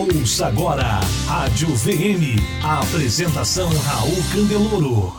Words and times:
Ouça 0.00 0.46
agora 0.46 0.98
Rádio 1.26 1.68
VM. 1.76 2.40
A 2.64 2.80
apresentação 2.80 3.68
Raul 3.68 4.16
Candeloro. 4.32 5.12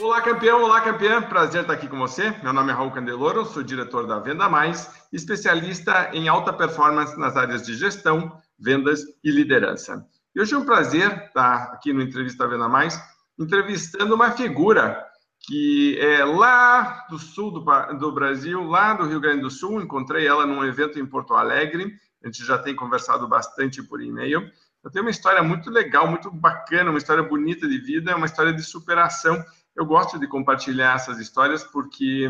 Olá, 0.00 0.22
campeão! 0.22 0.62
Olá, 0.62 0.80
campeã! 0.80 1.20
Prazer 1.20 1.60
estar 1.60 1.74
aqui 1.74 1.86
com 1.86 1.98
você. 1.98 2.34
Meu 2.42 2.54
nome 2.54 2.72
é 2.72 2.74
Raul 2.74 2.90
Candeloro, 2.92 3.44
sou 3.44 3.62
diretor 3.62 4.06
da 4.06 4.18
Venda 4.20 4.48
Mais, 4.48 4.90
especialista 5.12 6.08
em 6.14 6.28
alta 6.28 6.50
performance 6.50 7.14
nas 7.18 7.36
áreas 7.36 7.62
de 7.66 7.76
gestão, 7.76 8.40
vendas 8.62 9.04
e 9.24 9.30
liderança. 9.30 10.06
E 10.34 10.40
hoje 10.40 10.54
é 10.54 10.58
um 10.58 10.64
prazer 10.64 11.24
estar 11.26 11.72
aqui 11.72 11.92
no 11.92 12.00
Entrevista 12.00 12.46
Venda 12.46 12.68
Mais, 12.68 12.98
entrevistando 13.38 14.14
uma 14.14 14.30
figura 14.30 15.04
que 15.40 15.98
é 16.00 16.24
lá 16.24 17.06
do 17.10 17.18
sul 17.18 17.50
do, 17.50 17.60
do 17.98 18.12
Brasil, 18.12 18.62
lá 18.62 18.94
do 18.94 19.06
Rio 19.06 19.20
Grande 19.20 19.42
do 19.42 19.50
Sul. 19.50 19.82
Encontrei 19.82 20.26
ela 20.26 20.46
num 20.46 20.64
evento 20.64 20.98
em 20.98 21.06
Porto 21.06 21.34
Alegre. 21.34 21.92
A 22.22 22.28
gente 22.28 22.44
já 22.44 22.56
tem 22.56 22.76
conversado 22.76 23.26
bastante 23.28 23.82
por 23.82 24.00
e-mail. 24.00 24.48
Eu 24.84 24.90
tenho 24.90 25.04
uma 25.04 25.10
história 25.10 25.42
muito 25.42 25.68
legal, 25.68 26.06
muito 26.06 26.30
bacana, 26.30 26.90
uma 26.90 26.98
história 26.98 27.22
bonita 27.22 27.68
de 27.68 27.78
vida, 27.78 28.16
uma 28.16 28.26
história 28.26 28.52
de 28.52 28.62
superação. 28.62 29.42
Eu 29.74 29.84
gosto 29.84 30.18
de 30.18 30.28
compartilhar 30.28 30.94
essas 30.94 31.18
histórias 31.18 31.64
porque 31.64 32.28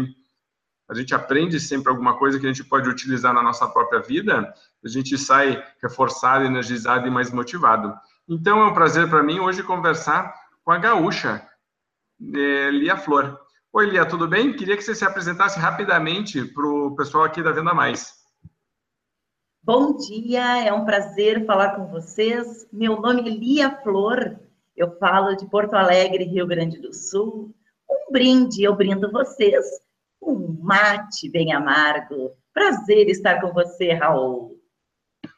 a 0.88 0.94
gente 0.94 1.14
aprende 1.14 1.60
sempre 1.60 1.91
alguma 1.91 2.19
coisa 2.19 2.38
que 2.38 2.46
a 2.46 2.52
gente 2.52 2.64
pode 2.64 2.88
utilizar 2.88 3.33
na 3.33 3.42
nossa 3.42 3.66
própria 3.69 4.00
vida, 4.00 4.52
a 4.84 4.88
gente 4.88 5.16
sai 5.16 5.62
reforçado, 5.82 6.45
energizado 6.45 7.06
e 7.06 7.10
mais 7.10 7.30
motivado. 7.30 7.95
Então 8.28 8.60
é 8.60 8.66
um 8.66 8.74
prazer 8.74 9.08
para 9.08 9.22
mim 9.22 9.41
hoje 9.41 9.62
conversar 9.62 10.34
com 10.64 10.70
a 10.70 10.78
gaúcha, 10.78 11.47
é, 12.34 12.70
Lia 12.70 12.97
Flor. 12.97 13.38
Oi, 13.72 13.86
Lia, 13.86 14.05
tudo 14.05 14.28
bem? 14.28 14.55
Queria 14.55 14.77
que 14.77 14.83
você 14.83 14.94
se 14.94 15.05
apresentasse 15.05 15.58
rapidamente 15.58 16.44
para 16.44 16.66
o 16.66 16.94
pessoal 16.94 17.25
aqui 17.25 17.42
da 17.42 17.53
Venda 17.53 17.72
Mais. 17.72 18.22
Bom 19.62 19.97
dia, 19.97 20.66
é 20.66 20.72
um 20.72 20.84
prazer 20.84 21.47
falar 21.47 21.77
com 21.77 21.86
vocês. 21.86 22.66
Meu 22.72 23.00
nome 23.00 23.22
é 23.22 23.33
Lia 23.33 23.70
Flor, 23.83 24.38
eu 24.77 24.97
falo 24.98 25.36
de 25.36 25.47
Porto 25.47 25.75
Alegre, 25.75 26.25
Rio 26.25 26.47
Grande 26.47 26.78
do 26.78 26.92
Sul. 26.92 27.55
Um 27.88 28.12
brinde, 28.12 28.62
eu 28.62 28.75
brindo 28.75 29.10
vocês 29.10 29.64
um 30.22 30.58
mate 30.60 31.28
bem 31.28 31.53
amargo. 31.53 32.33
Prazer 32.55 33.08
estar 33.08 33.41
com 33.41 33.53
você, 33.53 33.92
Raul. 33.92 34.52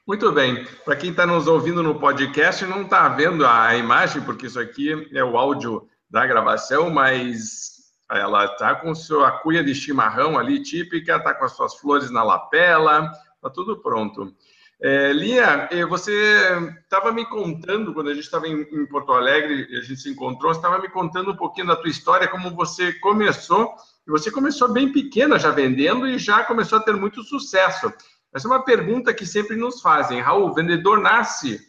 Muito 0.06 0.30
bem. 0.32 0.66
Para 0.84 0.96
quem 0.96 1.10
está 1.10 1.26
nos 1.26 1.46
ouvindo 1.46 1.82
no 1.82 1.98
podcast, 1.98 2.66
não 2.66 2.82
está 2.82 3.08
vendo 3.08 3.46
a 3.46 3.74
imagem, 3.74 4.20
porque 4.20 4.46
isso 4.46 4.60
aqui 4.60 5.08
é 5.12 5.24
o 5.24 5.38
áudio 5.38 5.88
da 6.10 6.26
gravação, 6.26 6.90
mas 6.90 7.74
ela 8.10 8.44
está 8.44 8.74
com 8.74 8.94
sua 8.94 9.30
cuia 9.30 9.64
de 9.64 9.74
chimarrão 9.74 10.38
ali 10.38 10.62
típica, 10.62 11.16
está 11.16 11.32
com 11.32 11.46
as 11.46 11.56
suas 11.56 11.76
flores 11.76 12.10
na 12.10 12.22
lapela, 12.22 13.10
está 13.36 13.48
tudo 13.48 13.80
pronto. 13.80 14.30
É, 14.78 15.10
Lia, 15.10 15.70
você 15.88 16.50
estava 16.82 17.10
me 17.10 17.24
contando, 17.24 17.94
quando 17.94 18.10
a 18.10 18.14
gente 18.14 18.24
estava 18.24 18.46
em, 18.46 18.60
em, 18.60 18.84
Porto 18.86 19.10
Alegre, 19.10 19.66
a 19.74 19.80
gente 19.80 20.02
se 20.02 20.10
encontrou, 20.10 20.52
você 20.52 20.58
estava 20.58 20.82
me 20.82 20.90
contando 20.90 21.30
um 21.30 21.36
pouquinho 21.36 21.68
da 21.68 21.76
tua 21.76 21.88
história, 21.88 22.28
como 22.28 22.54
você 22.54 22.92
começou 22.92 23.74
e 24.06 24.10
você 24.10 24.30
começou 24.30 24.70
bem 24.70 24.92
pequena 24.92 25.38
já 25.38 25.50
vendendo 25.50 26.06
e 26.06 26.18
já 26.18 26.44
começou 26.44 26.78
a 26.78 26.82
ter 26.82 26.94
muito 26.94 27.22
sucesso. 27.22 27.90
Essa 28.34 28.48
é 28.48 28.50
uma 28.50 28.64
pergunta 28.64 29.14
que 29.14 29.24
sempre 29.24 29.56
nos 29.56 29.80
fazem. 29.80 30.20
Raul, 30.20 30.50
o 30.50 30.54
vendedor 30.54 30.98
nasce 30.98 31.60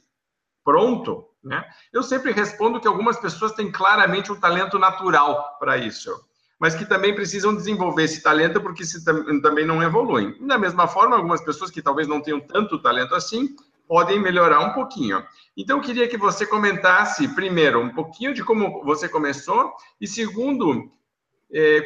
pronto? 0.64 1.26
Né? 1.44 1.64
Eu 1.94 2.02
sempre 2.02 2.32
respondo 2.32 2.80
que 2.80 2.88
algumas 2.88 3.18
pessoas 3.20 3.52
têm 3.52 3.72
claramente 3.72 4.32
um 4.32 4.40
talento 4.40 4.80
natural 4.80 5.58
para 5.60 5.78
isso, 5.78 6.12
mas 6.60 6.74
que 6.74 6.86
também 6.86 7.14
precisam 7.14 7.56
desenvolver 7.56 8.04
esse 8.04 8.24
talento 8.24 8.60
porque 8.60 8.84
se 8.84 9.06
também 9.06 9.64
não 9.64 9.84
evoluem. 9.84 10.36
Da 10.48 10.58
mesma 10.58 10.88
forma, 10.88 11.16
algumas 11.16 11.42
pessoas 11.42 11.70
que 11.70 11.84
talvez 11.84 12.08
não 12.08 12.20
tenham 12.20 12.40
tanto 12.40 12.82
talento 12.82 13.14
assim 13.14 13.56
podem 13.88 14.20
melhorar 14.20 14.62
um 14.62 14.74
pouquinho. 14.74 15.24
Então, 15.56 15.78
eu 15.78 15.84
queria 15.84 16.08
que 16.08 16.18
você 16.18 16.46
comentasse, 16.46 17.28
primeiro, 17.30 17.80
um 17.80 17.94
pouquinho 17.94 18.34
de 18.34 18.44
como 18.44 18.84
você 18.84 19.08
começou, 19.08 19.72
e 20.02 20.08
segundo, 20.08 20.92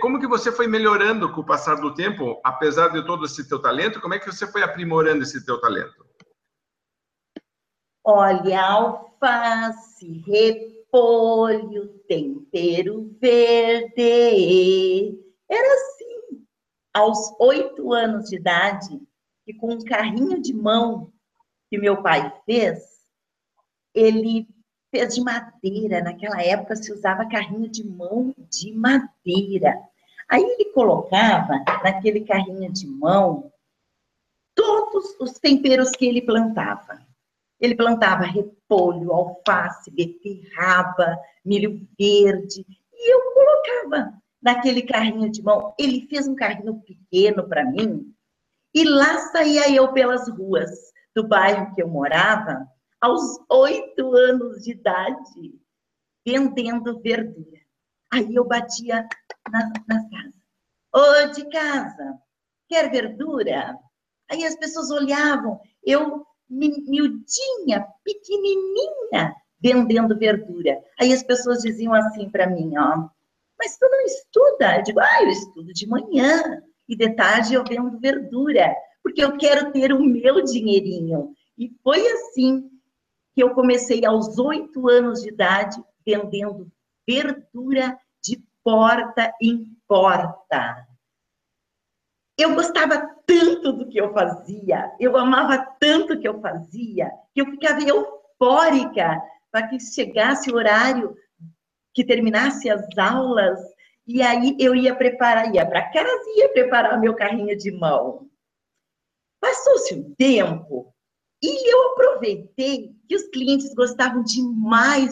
como 0.02 0.20
que 0.20 0.28
você 0.28 0.52
foi 0.52 0.68
melhorando 0.68 1.32
com 1.32 1.42
o 1.42 1.46
passar 1.46 1.76
do 1.76 1.94
tempo, 1.94 2.40
apesar 2.44 2.90
de 2.90 3.06
todo 3.06 3.26
esse 3.26 3.48
teu 3.48 3.62
talento? 3.62 4.02
Como 4.02 4.14
é 4.14 4.20
que 4.20 4.32
você 4.32 4.46
foi 4.52 4.64
aprimorando 4.64 5.24
esse 5.24 5.46
teu 5.46 5.60
talento? 5.60 6.06
Olha, 8.04 8.62
alface, 8.62 10.24
repolho, 10.26 11.90
tempero 12.08 13.16
verde. 13.22 14.00
Era 15.50 15.74
assim, 15.74 16.46
aos 16.94 17.36
oito 17.40 17.94
anos 17.94 18.30
de 18.30 18.38
idade, 18.38 19.00
e 19.46 19.54
com 19.54 19.74
um 19.74 19.84
carrinho 19.84 20.42
de 20.42 20.54
mão 20.54 21.12
que 21.70 21.78
meu 21.78 22.02
pai 22.02 22.34
fez, 22.46 22.80
ele 23.94 24.48
fez 24.92 25.16
de 25.16 25.22
madeira. 25.22 26.02
Naquela 26.02 26.42
época 26.42 26.76
se 26.76 26.92
usava 26.92 27.28
carrinho 27.28 27.70
de 27.70 27.84
mão 27.84 28.34
de 28.50 28.72
madeira. 28.74 29.80
Aí 30.28 30.44
ele 30.44 30.72
colocava 30.74 31.64
naquele 31.84 32.22
carrinho 32.22 32.72
de 32.72 32.88
mão 32.88 33.52
todos 34.54 35.16
os 35.20 35.40
temperos 35.40 35.92
que 35.92 36.06
ele 36.06 36.22
plantava. 36.22 37.00
Ele 37.60 37.76
plantava 37.76 38.24
repolho, 38.24 39.12
alface, 39.12 39.92
beterraba, 39.92 41.18
milho 41.44 41.88
verde, 41.98 42.66
e 42.94 43.14
eu 43.14 43.22
colocava 43.34 44.14
naquele 44.42 44.82
carrinho 44.84 45.30
de 45.30 45.42
mão. 45.42 45.74
Ele 45.78 46.08
fez 46.08 46.28
um 46.28 46.36
carrinho 46.36 46.82
pequeno 46.82 47.48
para 47.48 47.66
mim, 47.66 48.14
e 48.74 48.84
lá 48.84 49.18
saía 49.32 49.74
eu 49.74 49.92
pelas 49.92 50.30
ruas 50.30 50.70
do 51.16 51.28
bairro 51.28 51.74
que 51.74 51.82
eu 51.82 51.88
morava, 51.88 52.68
aos 53.02 53.22
oito 53.50 54.16
anos 54.16 54.64
de 54.64 54.72
idade, 54.72 55.60
vendendo 56.26 57.00
verdura. 57.00 57.60
Aí 58.12 58.36
eu 58.36 58.46
batia 58.46 59.08
nas, 59.50 59.72
nas 59.88 60.10
casas. 60.10 60.40
Ô, 60.94 61.34
de 61.34 61.50
casa, 61.50 62.20
quer 62.68 62.90
verdura? 62.90 63.78
Aí 64.30 64.44
as 64.44 64.56
pessoas 64.56 64.90
olhavam, 64.92 65.60
eu 65.84 66.26
miudinha, 66.50 67.86
pequenininha, 68.04 69.36
vendendo 69.60 70.18
verdura. 70.18 70.82
Aí 71.00 71.14
as 71.14 71.24
pessoas 71.24 71.62
diziam 71.62 71.94
assim 71.94 72.30
para 72.30 72.48
mim, 72.48 72.76
ó, 72.78 73.08
mas 73.58 73.78
tu 73.78 73.88
não 73.90 74.02
estuda? 74.02 74.78
Eu 74.78 74.84
digo, 74.84 75.00
ah, 75.00 75.24
eu 75.24 75.30
estudo 75.30 75.74
de 75.74 75.88
manhã 75.88 76.62
e 76.88 76.96
de 76.96 77.10
tarde 77.14 77.54
eu 77.54 77.64
vendo 77.64 78.00
verdura, 78.00 78.74
porque 79.04 79.24
eu 79.24 79.38
quero 79.38 79.72
ter 79.72 79.94
o 79.94 80.02
meu 80.02 80.44
dinheirinho. 80.44 81.34
E 81.58 81.70
foi 81.84 82.06
assim 82.08 82.70
que 83.40 83.44
eu 83.44 83.52
comecei 83.52 84.06
aos 84.06 84.38
oito 84.38 84.90
anos 84.90 85.22
de 85.22 85.30
idade 85.30 85.82
vendendo 86.06 86.70
verdura 87.08 87.98
de 88.22 88.44
porta 88.62 89.34
em 89.42 89.78
porta. 89.88 90.86
Eu 92.38 92.54
gostava 92.54 93.00
tanto 93.26 93.72
do 93.72 93.88
que 93.88 93.98
eu 93.98 94.12
fazia, 94.12 94.94
eu 95.00 95.16
amava 95.16 95.58
tanto 95.80 96.16
o 96.16 96.20
que 96.20 96.28
eu 96.28 96.42
fazia, 96.42 97.10
que 97.34 97.40
eu 97.40 97.46
ficava 97.46 97.80
eufórica 97.80 99.24
para 99.50 99.70
que 99.70 99.80
chegasse 99.80 100.52
o 100.52 100.56
horário 100.56 101.16
que 101.94 102.04
terminasse 102.04 102.70
as 102.70 102.86
aulas 102.98 103.58
e 104.06 104.22
aí 104.22 104.58
eu 104.60 104.76
ia 104.76 104.94
preparar, 104.94 105.56
ia 105.56 105.66
para 105.66 105.90
casa, 105.94 106.30
ia 106.36 106.52
preparar 106.52 107.00
meu 107.00 107.16
carrinho 107.16 107.56
de 107.56 107.72
mão. 107.72 108.30
Passou-se 109.40 109.96
um 109.96 110.14
tempo, 110.16 110.94
e 111.42 111.72
eu 111.72 111.92
aproveitei 111.92 112.94
que 113.08 113.16
os 113.16 113.24
clientes 113.30 113.74
gostavam 113.74 114.24
demais 114.24 115.12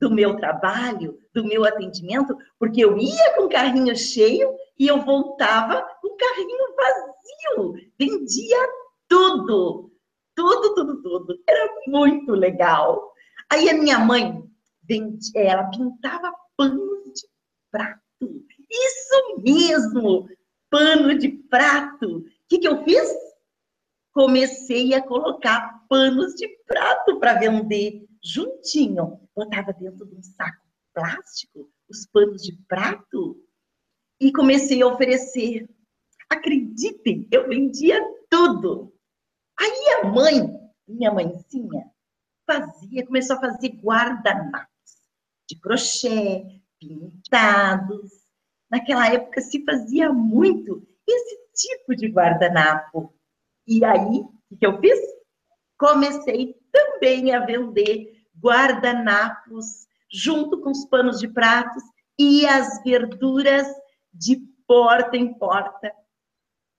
do 0.00 0.10
meu 0.10 0.36
trabalho, 0.36 1.18
do 1.32 1.44
meu 1.44 1.64
atendimento, 1.64 2.36
porque 2.58 2.84
eu 2.84 2.98
ia 2.98 3.34
com 3.34 3.44
o 3.44 3.48
carrinho 3.48 3.96
cheio 3.96 4.54
e 4.78 4.86
eu 4.86 5.00
voltava 5.02 5.82
com 6.00 6.08
o 6.08 6.16
carrinho 6.16 6.74
vazio. 6.76 7.74
Vendia 7.98 8.68
tudo, 9.08 9.92
tudo, 10.34 10.74
tudo, 10.74 11.02
tudo. 11.02 11.42
Era 11.48 11.72
muito 11.86 12.32
legal. 12.32 13.12
Aí 13.50 13.70
a 13.70 13.74
minha 13.74 13.98
mãe, 13.98 14.42
vendia, 14.82 15.40
ela 15.40 15.70
pintava 15.70 16.32
panos 16.56 17.12
de 17.14 17.28
prato. 17.70 18.00
Isso 18.70 19.40
mesmo, 19.42 20.28
pano 20.68 21.16
de 21.16 21.28
prato. 21.28 22.18
O 22.18 22.24
que, 22.48 22.58
que 22.58 22.68
eu 22.68 22.82
fiz? 22.82 23.08
Comecei 24.14 24.94
a 24.94 25.02
colocar 25.02 25.84
panos 25.88 26.34
de 26.34 26.48
prato 26.66 27.18
para 27.18 27.34
vender 27.34 28.06
juntinho. 28.22 29.20
Botava 29.34 29.72
dentro 29.72 30.06
de 30.06 30.14
um 30.14 30.22
saco 30.22 30.64
plástico 30.94 31.68
os 31.90 32.06
panos 32.06 32.42
de 32.42 32.56
prato 32.68 33.44
e 34.20 34.32
comecei 34.32 34.80
a 34.80 34.86
oferecer. 34.86 35.68
Acreditem, 36.30 37.28
eu 37.30 37.48
vendia 37.48 38.00
tudo. 38.30 38.94
Aí 39.58 40.00
a 40.00 40.06
mãe, 40.06 40.48
minha 40.88 41.12
mãezinha, 41.12 41.90
fazia, 42.46 43.04
começou 43.04 43.36
a 43.36 43.40
fazer 43.40 43.68
guardanapos 43.82 44.68
de 45.48 45.58
crochê, 45.60 46.60
pintados. 46.78 48.10
Naquela 48.70 49.12
época 49.12 49.40
se 49.40 49.64
fazia 49.64 50.12
muito 50.12 50.86
esse 51.06 51.38
tipo 51.54 51.94
de 51.94 52.08
guardanapo. 52.08 53.13
E 53.66 53.84
aí, 53.84 54.24
o 54.50 54.56
que 54.58 54.66
eu 54.66 54.78
fiz? 54.80 54.98
Comecei 55.78 56.54
também 56.70 57.34
a 57.34 57.44
vender 57.44 58.12
guardanapos 58.40 59.86
junto 60.10 60.60
com 60.60 60.70
os 60.70 60.84
panos 60.86 61.18
de 61.18 61.28
pratos 61.28 61.82
e 62.18 62.46
as 62.46 62.82
verduras 62.82 63.66
de 64.12 64.36
porta 64.66 65.16
em 65.16 65.34
porta. 65.34 65.92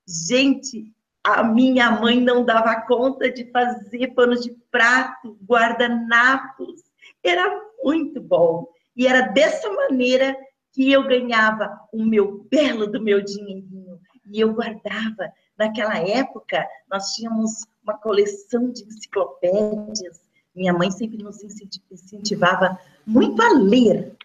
Gente, 0.07 0.93
a 1.23 1.43
minha 1.43 1.89
mãe 1.91 2.21
não 2.21 2.45
dava 2.45 2.81
conta 2.81 3.31
de 3.31 3.51
fazer 3.51 4.13
panos 4.13 4.41
de 4.41 4.51
prato, 4.71 5.37
guardanapos. 5.43 6.83
Era 7.23 7.61
muito 7.83 8.21
bom. 8.21 8.67
E 8.95 9.07
era 9.07 9.21
dessa 9.21 9.71
maneira 9.73 10.37
que 10.71 10.91
eu 10.91 11.03
ganhava 11.07 11.79
o 11.91 12.03
meu 12.03 12.45
belo 12.49 12.85
do 12.87 13.01
meu 13.01 13.21
dinheirinho. 13.21 13.99
E 14.31 14.39
eu 14.39 14.53
guardava. 14.53 15.31
Naquela 15.57 15.97
época, 15.97 16.67
nós 16.89 17.13
tínhamos 17.13 17.65
uma 17.83 17.97
coleção 17.97 18.71
de 18.71 18.83
enciclopédias. 18.83 20.21
Minha 20.53 20.73
mãe 20.73 20.91
sempre 20.91 21.21
nos 21.21 21.43
incentivava 21.91 22.79
muito 23.05 23.41
a 23.41 23.53
ler. 23.53 24.15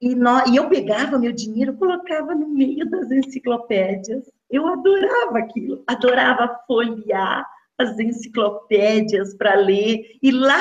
E, 0.00 0.14
nós, 0.14 0.50
e 0.50 0.56
eu 0.56 0.68
pegava 0.68 1.18
meu 1.18 1.32
dinheiro, 1.32 1.76
colocava 1.76 2.34
no 2.34 2.48
meio 2.48 2.88
das 2.88 3.10
enciclopédias. 3.10 4.30
Eu 4.50 4.66
adorava 4.66 5.38
aquilo, 5.38 5.82
adorava 5.86 6.60
folhear 6.66 7.46
as 7.78 7.98
enciclopédias 7.98 9.34
para 9.34 9.54
ler 9.54 10.16
e 10.22 10.30
lá 10.30 10.60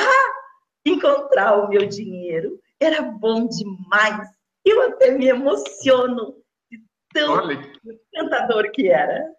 encontrar 0.85 1.57
o 1.57 1.69
meu 1.69 1.87
dinheiro. 1.87 2.59
Era 2.79 3.01
bom 3.01 3.47
demais. 3.47 4.29
Eu 4.65 4.81
até 4.81 5.11
me 5.11 5.27
emociono 5.27 6.35
de 6.71 6.81
tão 7.13 7.33
Olha, 7.33 7.59
encantador 8.13 8.71
que 8.71 8.89
era. 8.89 9.29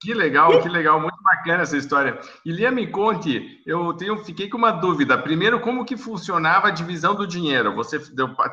Que 0.00 0.14
legal, 0.14 0.62
que 0.62 0.68
legal, 0.68 1.00
muito 1.00 1.20
bacana 1.22 1.64
essa 1.64 1.76
história. 1.76 2.20
E 2.44 2.52
Lia, 2.52 2.70
me 2.70 2.86
conte, 2.86 3.60
eu 3.66 3.92
tenho, 3.94 4.16
fiquei 4.24 4.48
com 4.48 4.56
uma 4.56 4.70
dúvida. 4.70 5.20
Primeiro, 5.20 5.60
como 5.60 5.84
que 5.84 5.96
funcionava 5.96 6.68
a 6.68 6.70
divisão 6.70 7.16
do 7.16 7.26
dinheiro? 7.26 7.74
Você, 7.74 7.98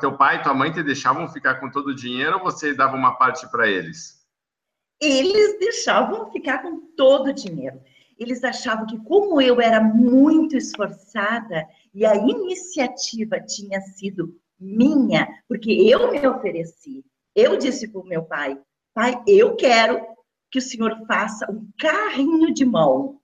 teu 0.00 0.16
pai 0.16 0.36
e 0.36 0.42
tua 0.42 0.52
mãe 0.52 0.72
te 0.72 0.82
deixavam 0.82 1.28
ficar 1.28 1.60
com 1.60 1.70
todo 1.70 1.88
o 1.88 1.94
dinheiro 1.94 2.38
ou 2.38 2.42
você 2.42 2.74
dava 2.74 2.96
uma 2.96 3.16
parte 3.16 3.48
para 3.48 3.68
eles? 3.68 4.26
Eles 5.00 5.56
deixavam 5.60 6.32
ficar 6.32 6.62
com 6.62 6.80
todo 6.96 7.28
o 7.28 7.32
dinheiro. 7.32 7.80
Eles 8.18 8.42
achavam 8.42 8.86
que 8.86 8.98
como 9.04 9.40
eu 9.40 9.60
era 9.60 9.80
muito 9.80 10.56
esforçada 10.56 11.64
e 11.94 12.04
a 12.04 12.16
iniciativa 12.16 13.38
tinha 13.38 13.80
sido 13.80 14.34
minha, 14.58 15.28
porque 15.46 15.70
eu 15.70 16.10
me 16.10 16.26
ofereci, 16.26 17.04
eu 17.36 17.56
disse 17.56 17.86
para 17.88 18.00
o 18.00 18.06
meu 18.06 18.22
pai, 18.22 18.58
pai, 18.94 19.22
eu 19.26 19.54
quero 19.54 20.15
que 20.56 20.60
o 20.60 20.62
senhor 20.62 20.96
faça 21.06 21.46
um 21.52 21.68
carrinho 21.78 22.54
de 22.54 22.64
mão. 22.64 23.20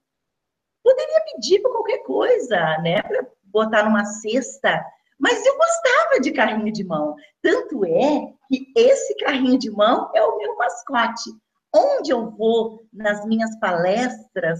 Poderia 0.83 1.19
pedir 1.33 1.59
para 1.63 1.71
qualquer 1.71 2.03
coisa, 2.03 2.77
né? 2.83 3.01
Para 3.01 3.25
botar 3.45 3.83
numa 3.85 4.05
cesta. 4.05 4.85
Mas 5.17 5.43
eu 5.43 5.57
gostava 5.57 6.19
de 6.21 6.31
carrinho 6.31 6.71
de 6.71 6.83
mão. 6.83 7.15
Tanto 7.41 7.83
é 7.85 8.31
que 8.47 8.71
esse 8.77 9.15
carrinho 9.15 9.57
de 9.57 9.71
mão 9.71 10.11
é 10.13 10.21
o 10.21 10.37
meu 10.37 10.55
mascote. 10.57 11.31
Onde 11.75 12.11
eu 12.11 12.29
vou 12.29 12.85
nas 12.93 13.25
minhas 13.25 13.59
palestras, 13.59 14.59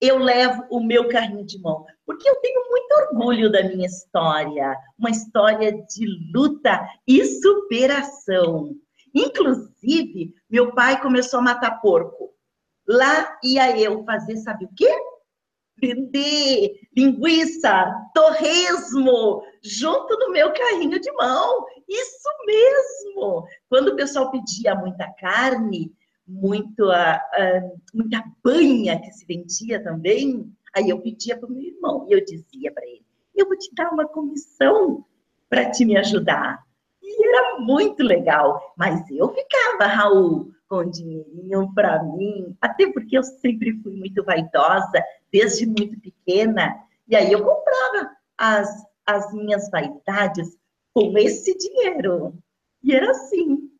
eu 0.00 0.18
levo 0.18 0.64
o 0.70 0.80
meu 0.80 1.08
carrinho 1.08 1.46
de 1.46 1.60
mão, 1.60 1.84
porque 2.04 2.28
eu 2.28 2.34
tenho 2.40 2.68
muito 2.68 2.92
orgulho 2.94 3.52
da 3.52 3.62
minha 3.62 3.86
história, 3.86 4.76
uma 4.98 5.10
história 5.10 5.70
de 5.70 6.04
luta 6.34 6.84
e 7.06 7.24
superação. 7.24 8.74
Inclusive, 9.14 10.34
meu 10.48 10.74
pai 10.74 11.00
começou 11.00 11.40
a 11.40 11.42
matar 11.42 11.80
porco. 11.80 12.34
Lá 12.86 13.38
ia 13.42 13.78
eu 13.78 14.04
fazer, 14.04 14.36
sabe 14.38 14.64
o 14.64 14.70
quê? 14.74 14.90
Vender 15.80 16.80
linguiça, 16.96 17.94
torresmo, 18.14 19.42
junto 19.62 20.18
no 20.18 20.30
meu 20.30 20.52
carrinho 20.52 20.98
de 20.98 21.12
mão. 21.12 21.66
Isso 21.88 22.28
mesmo! 22.46 23.46
Quando 23.68 23.88
o 23.88 23.96
pessoal 23.96 24.30
pedia 24.30 24.74
muita 24.74 25.08
carne, 25.20 25.92
muito, 26.26 26.90
uh, 26.90 27.80
muita 27.94 28.22
banha 28.44 29.00
que 29.00 29.12
se 29.12 29.24
vendia 29.24 29.82
também, 29.82 30.52
aí 30.74 30.90
eu 30.90 31.00
pedia 31.00 31.36
para 31.36 31.48
o 31.48 31.52
meu 31.52 31.62
irmão 31.62 32.06
e 32.08 32.12
eu 32.12 32.24
dizia 32.24 32.72
para 32.72 32.86
ele: 32.86 33.04
eu 33.34 33.46
vou 33.46 33.56
te 33.56 33.72
dar 33.74 33.92
uma 33.92 34.06
comissão 34.06 35.04
para 35.48 35.70
te 35.70 35.84
me 35.84 35.96
ajudar. 35.96 36.62
E 37.08 37.26
era 37.26 37.58
muito 37.58 38.02
legal. 38.02 38.74
Mas 38.76 39.02
eu 39.10 39.32
ficava, 39.32 39.86
Raul, 39.86 40.50
com 40.68 40.88
dinheirinho 40.88 41.72
para 41.74 42.02
mim, 42.02 42.54
até 42.60 42.90
porque 42.92 43.16
eu 43.16 43.22
sempre 43.22 43.80
fui 43.82 43.92
muito 43.92 44.22
vaidosa, 44.22 45.02
desde 45.32 45.66
muito 45.66 45.98
pequena. 46.00 46.76
E 47.08 47.16
aí 47.16 47.32
eu 47.32 47.42
comprava 47.42 48.10
as, 48.36 48.68
as 49.06 49.32
minhas 49.32 49.70
vaidades 49.70 50.56
com 50.92 51.16
esse 51.16 51.56
dinheiro. 51.56 52.34
E 52.82 52.94
era 52.94 53.10
assim. 53.10 53.70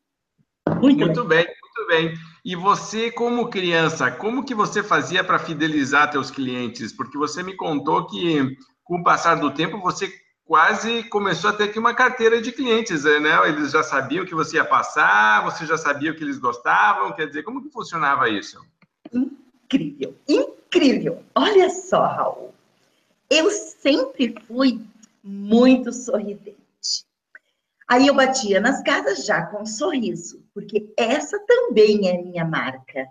Muito, 0.81 1.05
muito 1.05 1.23
bem, 1.25 1.45
muito 1.45 1.87
bem. 1.87 2.13
E 2.43 2.55
você, 2.55 3.11
como 3.11 3.49
criança, 3.49 4.09
como 4.09 4.43
que 4.43 4.55
você 4.55 4.81
fazia 4.81 5.23
para 5.23 5.39
fidelizar 5.39 6.09
teus 6.09 6.31
clientes? 6.31 6.91
Porque 6.91 7.17
você 7.17 7.43
me 7.43 7.55
contou 7.55 8.07
que, 8.07 8.57
com 8.83 8.99
o 8.99 9.03
passar 9.03 9.35
do 9.35 9.51
tempo, 9.51 9.79
você 9.79 10.11
quase 10.49 11.03
começou 11.03 11.51
a 11.51 11.53
ter 11.53 11.65
aqui 11.65 11.77
uma 11.77 11.93
carteira 11.93 12.41
de 12.41 12.51
clientes, 12.51 13.03
né? 13.03 13.47
Eles 13.47 13.71
já 13.71 13.83
sabiam 13.83 14.25
que 14.25 14.33
você 14.33 14.55
ia 14.55 14.65
passar, 14.65 15.43
você 15.43 15.63
já 15.63 15.77
sabia 15.77 16.11
o 16.11 16.15
que 16.15 16.23
eles 16.23 16.39
gostavam, 16.39 17.13
quer 17.13 17.27
dizer, 17.27 17.43
como 17.43 17.61
que 17.61 17.69
funcionava 17.69 18.27
isso? 18.27 18.59
Incrível, 19.13 20.15
incrível. 20.27 21.23
Olha 21.35 21.69
só, 21.69 22.03
Raul. 22.03 22.51
Eu 23.29 23.51
sempre 23.51 24.33
fui 24.47 24.81
muito 25.23 25.93
sorridente. 25.93 26.57
Aí 27.87 28.07
eu 28.07 28.15
batia 28.15 28.59
nas 28.59 28.81
casas 28.81 29.27
já 29.27 29.43
com 29.45 29.61
um 29.61 29.67
sorriso, 29.67 30.43
porque 30.51 30.91
essa 30.97 31.37
também 31.45 32.09
é 32.09 32.23
minha 32.23 32.43
marca. 32.43 33.07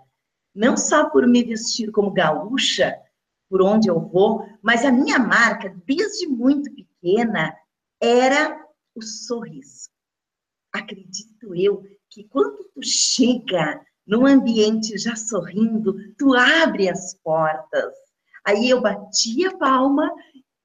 Não 0.53 0.75
só 0.75 1.09
por 1.09 1.25
me 1.25 1.41
vestir 1.41 1.89
como 1.89 2.11
gaúcha, 2.11 2.99
por 3.49 3.61
onde 3.61 3.87
eu 3.87 3.97
vou, 3.97 4.45
mas 4.61 4.83
a 4.83 4.91
minha 4.91 5.17
marca, 5.17 5.73
desde 5.85 6.27
muito 6.27 6.69
pequena, 6.69 6.88
era 8.01 8.65
o 8.95 9.01
sorriso. 9.01 9.89
Acredito 10.73 11.55
eu 11.55 11.83
que 12.09 12.23
quando 12.25 12.63
tu 12.73 12.83
chega 12.83 13.83
num 14.05 14.25
ambiente 14.25 14.97
já 14.97 15.15
sorrindo, 15.15 15.95
tu 16.15 16.33
abre 16.33 16.89
as 16.89 17.15
portas. 17.15 17.93
Aí 18.45 18.69
eu 18.69 18.81
batia 18.81 19.49
a 19.49 19.57
palma, 19.57 20.11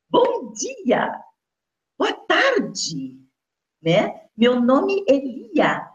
bom 0.09 0.53
dia, 0.53 1.13
boa 1.99 2.13
tarde, 2.13 3.21
né? 3.83 4.29
Meu 4.37 4.61
nome 4.61 5.05
é 5.09 5.15
Lia. 5.15 5.87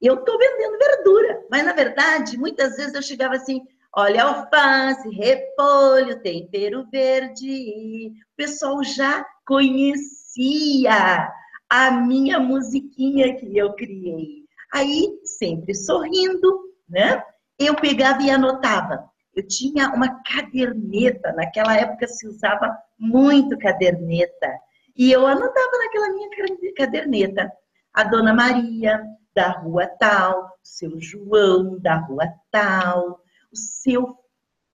Eu 0.00 0.14
estou 0.14 0.38
vendendo 0.38 0.78
verdura, 0.78 1.46
mas 1.50 1.64
na 1.64 1.72
verdade, 1.72 2.36
muitas 2.36 2.76
vezes 2.76 2.94
eu 2.94 3.02
chegava 3.02 3.36
assim, 3.36 3.66
Olha 3.96 4.24
alface, 4.24 5.08
repolho, 5.10 6.20
tempero 6.20 6.84
verde. 6.90 8.12
O 8.32 8.36
pessoal 8.36 8.82
já 8.82 9.24
conhecia 9.46 11.30
a 11.70 11.90
minha 11.92 12.40
musiquinha 12.40 13.36
que 13.36 13.56
eu 13.56 13.72
criei. 13.74 14.46
Aí, 14.72 15.20
sempre 15.24 15.76
sorrindo, 15.76 16.74
né? 16.88 17.22
Eu 17.56 17.76
pegava 17.76 18.20
e 18.20 18.30
anotava. 18.30 19.08
Eu 19.32 19.46
tinha 19.46 19.88
uma 19.90 20.20
caderneta, 20.24 21.32
naquela 21.32 21.76
época 21.76 22.08
se 22.08 22.26
usava 22.26 22.76
muito 22.98 23.56
caderneta. 23.58 24.58
E 24.96 25.12
eu 25.12 25.24
anotava 25.24 25.78
naquela 25.78 26.08
minha 26.10 26.28
caderneta. 26.76 27.48
A 27.92 28.02
Dona 28.02 28.34
Maria, 28.34 29.00
da 29.32 29.50
rua 29.50 29.86
tal, 29.86 30.40
o 30.40 30.48
seu 30.64 31.00
João, 31.00 31.78
da 31.78 31.94
rua 31.94 32.28
tal, 32.50 33.20
o 33.54 33.56
seu 33.56 34.18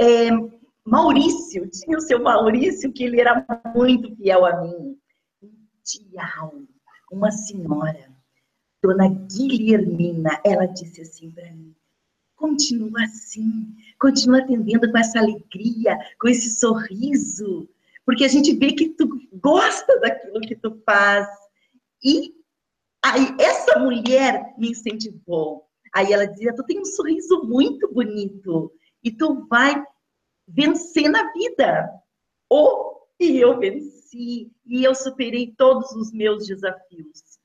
é, 0.01 0.31
Maurício, 0.85 1.69
tinha 1.69 1.99
o 1.99 2.01
seu 2.01 2.23
Maurício, 2.23 2.93
que 2.93 3.05
ele 3.05 3.21
era 3.21 3.47
muito 3.75 4.17
fiel 4.17 4.47
a 4.47 4.63
mim. 4.63 4.99
Dia, 5.85 6.51
uma 7.13 7.31
senhora, 7.31 8.11
dona 8.83 9.09
Guilhermina, 9.09 10.41
ela 10.45 10.67
disse 10.67 11.03
assim 11.03 11.31
para 11.31 11.53
mim: 11.53 11.75
continua 12.35 13.05
assim, 13.05 13.75
continua 13.99 14.39
atendendo 14.39 14.91
com 14.91 14.99
essa 14.99 15.19
alegria, 15.19 15.99
com 16.19 16.29
esse 16.29 16.59
sorriso, 16.59 17.69
porque 18.07 18.25
a 18.25 18.29
gente 18.29 18.55
vê 18.55 18.73
que 18.73 18.91
tu 18.91 19.09
gosta 19.35 20.01
daquilo 20.01 20.41
que 20.41 20.57
tu 20.57 20.81
faz. 20.87 21.29
E 22.03 22.35
aí, 23.05 23.37
essa 23.39 23.79
mulher 23.79 24.55
me 24.57 24.71
incentivou. 24.71 25.70
Aí 25.93 26.13
ela 26.13 26.27
dizia: 26.27 26.55
Tu 26.55 26.65
tem 26.65 26.81
um 26.81 26.85
sorriso 26.85 27.43
muito 27.45 27.93
bonito 27.93 28.73
e 29.03 29.11
tu 29.11 29.47
vai 29.49 29.83
vencer 30.47 31.09
na 31.09 31.33
vida. 31.33 31.91
Oh, 32.49 33.01
e 33.19 33.39
eu 33.39 33.59
venci, 33.59 34.51
e 34.67 34.85
eu 34.85 34.95
superei 34.95 35.55
todos 35.57 35.93
os 35.93 36.13
meus 36.13 36.47
desafios. 36.47 37.39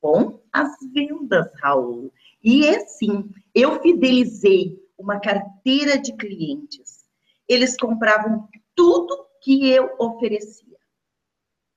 Com 0.00 0.40
as 0.52 0.76
vendas, 0.92 1.48
Raul. 1.60 2.12
E 2.42 2.66
é 2.66 2.76
assim, 2.76 3.28
eu 3.54 3.80
fidelizei 3.80 4.78
uma 4.96 5.20
carteira 5.20 5.98
de 5.98 6.14
clientes. 6.16 7.04
Eles 7.48 7.76
compravam 7.76 8.48
tudo 8.74 9.26
que 9.42 9.68
eu 9.70 9.96
oferecia. 9.98 10.76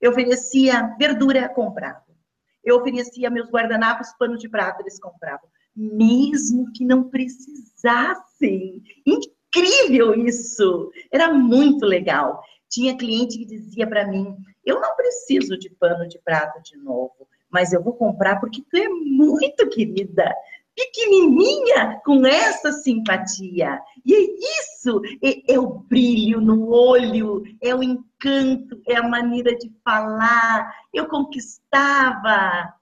Eu 0.00 0.10
oferecia 0.10 0.94
verdura, 0.98 1.48
compravam. 1.48 2.14
Eu 2.62 2.76
oferecia 2.76 3.30
meus 3.30 3.48
guardanapos, 3.48 4.12
pano 4.18 4.36
de 4.36 4.48
prata, 4.48 4.82
eles 4.82 5.00
compravam. 5.00 5.48
Mesmo 5.74 6.70
que 6.72 6.84
não 6.84 7.04
precisassem. 7.04 8.82
Incrível 9.06 10.14
isso! 10.14 10.90
Era 11.10 11.32
muito 11.32 11.84
legal. 11.86 12.42
Tinha 12.68 12.96
cliente 12.96 13.38
que 13.38 13.44
dizia 13.44 13.86
para 13.86 14.06
mim: 14.06 14.36
Eu 14.64 14.80
não 14.80 14.94
preciso 14.96 15.58
de 15.58 15.70
pano 15.70 16.08
de 16.08 16.18
prata 16.18 16.60
de 16.60 16.76
novo, 16.76 17.28
mas 17.50 17.72
eu 17.72 17.82
vou 17.82 17.94
comprar 17.94 18.40
porque 18.40 18.62
tu 18.70 18.76
é 18.76 18.88
muito 18.88 19.68
querida 19.68 20.32
pequenininha 20.74 22.00
com 22.04 22.26
essa 22.26 22.72
simpatia. 22.72 23.80
E 24.04 24.14
é 24.14 24.20
isso, 24.20 25.00
é, 25.22 25.54
é, 25.54 25.58
o 25.58 25.68
brilho 25.68 26.40
no 26.40 26.70
olho, 26.70 27.42
é 27.62 27.74
o 27.74 27.82
encanto, 27.82 28.80
é 28.86 28.96
a 28.96 29.08
maneira 29.08 29.56
de 29.56 29.70
falar. 29.84 30.74
Eu 30.92 31.06
conquistava, 31.06 32.74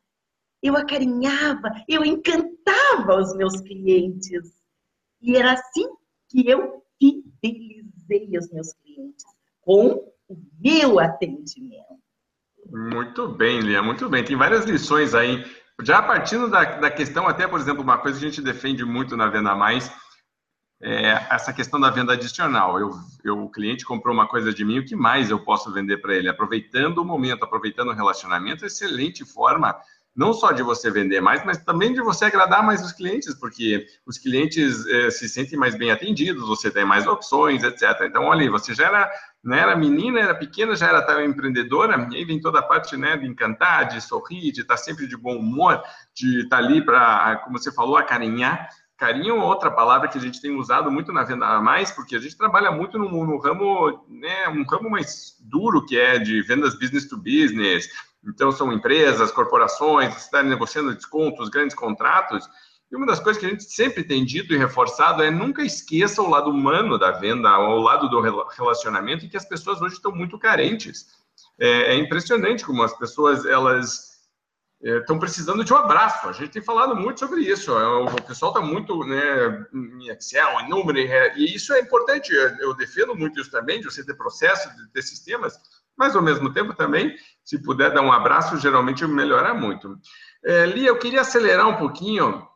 eu 0.62 0.76
acarinhava, 0.76 1.70
eu 1.88 2.04
encantava 2.04 3.16
os 3.18 3.34
meus 3.36 3.60
clientes. 3.60 4.52
E 5.20 5.36
era 5.36 5.52
assim 5.52 5.88
que 6.28 6.48
eu 6.48 6.82
fidelizei 6.98 8.38
os 8.38 8.50
meus 8.50 8.72
clientes, 8.74 9.24
com 9.60 10.12
o 10.28 10.36
meu 10.60 10.98
atendimento. 10.98 12.00
Muito 12.70 13.28
bem, 13.28 13.60
Lia, 13.60 13.82
muito 13.82 14.08
bem. 14.08 14.24
Tem 14.24 14.36
várias 14.36 14.64
lições 14.64 15.14
aí 15.14 15.44
já 15.82 16.02
partindo 16.02 16.48
da, 16.48 16.64
da 16.76 16.90
questão, 16.90 17.26
até, 17.26 17.46
por 17.46 17.58
exemplo, 17.58 17.82
uma 17.82 17.98
coisa 17.98 18.18
que 18.18 18.26
a 18.26 18.28
gente 18.28 18.42
defende 18.42 18.84
muito 18.84 19.16
na 19.16 19.28
Venda 19.28 19.54
Mais, 19.54 19.90
é 20.82 21.26
essa 21.30 21.52
questão 21.52 21.78
da 21.78 21.90
venda 21.90 22.14
adicional. 22.14 22.78
Eu, 22.78 22.90
eu, 23.22 23.44
o 23.44 23.50
cliente 23.50 23.84
comprou 23.84 24.14
uma 24.14 24.26
coisa 24.26 24.52
de 24.52 24.64
mim, 24.64 24.78
o 24.78 24.84
que 24.84 24.96
mais 24.96 25.30
eu 25.30 25.38
posso 25.44 25.70
vender 25.72 25.98
para 25.98 26.14
ele? 26.14 26.28
Aproveitando 26.28 26.98
o 26.98 27.04
momento, 27.04 27.44
aproveitando 27.44 27.88
o 27.88 27.94
relacionamento, 27.94 28.64
excelente 28.64 29.24
forma 29.24 29.76
não 30.14 30.32
só 30.32 30.52
de 30.52 30.62
você 30.62 30.90
vender 30.90 31.20
mais, 31.20 31.44
mas 31.44 31.58
também 31.58 31.92
de 31.92 32.00
você 32.00 32.24
agradar 32.24 32.64
mais 32.64 32.84
os 32.84 32.92
clientes, 32.92 33.34
porque 33.34 33.86
os 34.04 34.18
clientes 34.18 34.84
eh, 34.86 35.10
se 35.10 35.28
sentem 35.28 35.58
mais 35.58 35.76
bem 35.76 35.90
atendidos, 35.90 36.46
você 36.46 36.70
tem 36.70 36.84
mais 36.84 37.06
opções, 37.06 37.62
etc. 37.62 37.82
Então, 38.02 38.24
olha 38.24 38.42
aí, 38.42 38.48
você 38.48 38.74
já 38.74 38.86
era, 38.86 39.10
né, 39.42 39.60
era 39.60 39.76
menina, 39.76 40.20
era 40.20 40.34
pequena, 40.34 40.74
já 40.74 40.88
era 40.88 41.02
tal 41.02 41.22
empreendedora, 41.22 42.08
e 42.10 42.16
aí 42.16 42.24
vem 42.24 42.40
toda 42.40 42.58
a 42.58 42.62
parte 42.62 42.96
né, 42.96 43.16
de 43.16 43.26
encantar, 43.26 43.88
de 43.88 44.00
sorrir, 44.00 44.52
de 44.52 44.62
estar 44.62 44.76
sempre 44.76 45.06
de 45.06 45.16
bom 45.16 45.36
humor, 45.36 45.80
de 46.14 46.42
estar 46.42 46.58
ali 46.58 46.84
para, 46.84 47.36
como 47.44 47.58
você 47.58 47.72
falou, 47.72 47.96
acarinhar. 47.96 48.68
Carinho 49.00 49.36
é 49.36 49.42
outra 49.42 49.70
palavra 49.70 50.08
que 50.08 50.18
a 50.18 50.20
gente 50.20 50.42
tem 50.42 50.54
usado 50.54 50.90
muito 50.90 51.10
na 51.10 51.24
venda 51.24 51.58
mais, 51.62 51.90
porque 51.90 52.14
a 52.14 52.18
gente 52.18 52.36
trabalha 52.36 52.70
muito 52.70 52.98
no, 52.98 53.08
no 53.24 53.38
ramo, 53.38 54.04
né, 54.06 54.46
um 54.48 54.62
ramo 54.64 54.90
mais 54.90 55.36
duro, 55.40 55.86
que 55.86 55.96
é 55.96 56.18
de 56.18 56.42
vendas 56.42 56.74
business 56.74 57.08
to 57.08 57.16
business, 57.16 57.88
então, 58.26 58.52
são 58.52 58.72
empresas, 58.72 59.32
corporações, 59.32 60.16
está 60.16 60.42
negociando 60.42 60.94
descontos, 60.94 61.48
grandes 61.48 61.74
contratos. 61.74 62.48
E 62.90 62.96
uma 62.96 63.06
das 63.06 63.20
coisas 63.20 63.40
que 63.40 63.46
a 63.46 63.50
gente 63.50 63.64
sempre 63.64 64.04
tem 64.04 64.24
dito 64.24 64.52
e 64.52 64.58
reforçado 64.58 65.22
é 65.22 65.30
nunca 65.30 65.62
esqueça 65.62 66.20
o 66.20 66.28
lado 66.28 66.50
humano 66.50 66.98
da 66.98 67.12
venda, 67.12 67.58
o 67.58 67.80
lado 67.80 68.08
do 68.08 68.20
relacionamento, 68.20 69.24
e 69.24 69.28
que 69.28 69.36
as 69.36 69.44
pessoas 69.44 69.80
hoje 69.80 69.94
estão 69.94 70.12
muito 70.12 70.38
carentes. 70.38 71.06
É, 71.58 71.94
é 71.94 71.94
impressionante 71.94 72.64
como 72.64 72.82
as 72.82 72.96
pessoas, 72.96 73.46
elas 73.46 74.10
estão 74.82 75.16
é, 75.16 75.18
precisando 75.18 75.64
de 75.64 75.72
um 75.72 75.76
abraço. 75.76 76.28
A 76.28 76.32
gente 76.32 76.50
tem 76.50 76.62
falado 76.62 76.96
muito 76.96 77.20
sobre 77.20 77.40
isso. 77.42 77.70
É, 77.70 77.86
o 77.86 78.22
pessoal 78.22 78.52
está 78.52 78.64
muito 78.64 79.04
né, 79.04 79.66
em 79.72 80.08
Excel, 80.08 80.60
em 80.60 80.68
número, 80.68 80.98
e 80.98 81.54
isso 81.54 81.72
é 81.72 81.80
importante. 81.80 82.32
Eu 82.32 82.74
defendo 82.74 83.14
muito 83.14 83.40
isso 83.40 83.50
também, 83.50 83.80
de 83.80 83.86
você 83.86 84.04
ter 84.04 84.14
processos, 84.14 84.74
de 84.76 84.88
ter 84.90 85.02
sistemas, 85.02 85.56
mas 85.96 86.16
ao 86.16 86.22
mesmo 86.22 86.52
tempo 86.52 86.74
também, 86.74 87.14
se 87.50 87.58
puder 87.58 87.92
dar 87.92 88.02
um 88.02 88.12
abraço, 88.12 88.56
geralmente 88.58 89.04
melhora 89.04 89.52
muito. 89.52 89.98
É, 90.44 90.66
Lia, 90.66 90.86
eu 90.86 90.98
queria 91.00 91.22
acelerar 91.22 91.66
um 91.66 91.74
pouquinho, 91.74 92.46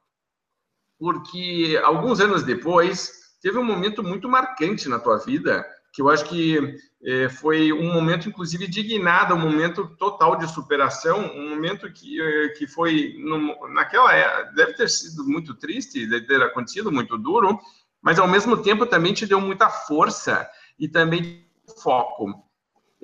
porque 0.97 1.81
alguns 1.83 2.21
anos 2.21 2.45
depois 2.45 3.11
teve 3.43 3.59
um 3.59 3.65
momento 3.65 4.05
muito 4.05 4.29
marcante 4.29 4.89
na 4.89 5.01
tua 5.01 5.19
vida, 5.19 5.67
que 5.93 6.01
eu 6.01 6.09
acho 6.09 6.25
que 6.27 6.77
é, 7.03 7.29
foi 7.29 7.73
um 7.73 7.93
momento, 7.93 8.29
inclusive, 8.29 8.69
dignado, 8.69 9.35
um 9.35 9.41
momento 9.41 9.97
total 9.97 10.37
de 10.37 10.47
superação, 10.55 11.25
um 11.35 11.51
momento 11.51 11.93
que, 11.93 12.23
é, 12.23 12.51
que 12.51 12.69
foi, 12.69 13.17
no, 13.19 13.69
naquela 13.71 14.15
época, 14.15 14.53
deve 14.53 14.75
ter 14.75 14.89
sido 14.89 15.25
muito 15.25 15.57
triste, 15.57 16.07
deve 16.07 16.25
ter 16.25 16.41
acontecido 16.41 16.93
muito 16.93 17.19
duro, 17.19 17.59
mas 18.01 18.21
ao 18.21 18.29
mesmo 18.29 18.57
tempo 18.63 18.87
também 18.87 19.13
te 19.13 19.27
deu 19.27 19.41
muita 19.41 19.69
força 19.69 20.49
e 20.79 20.87
também 20.87 21.45
foco. 21.83 22.44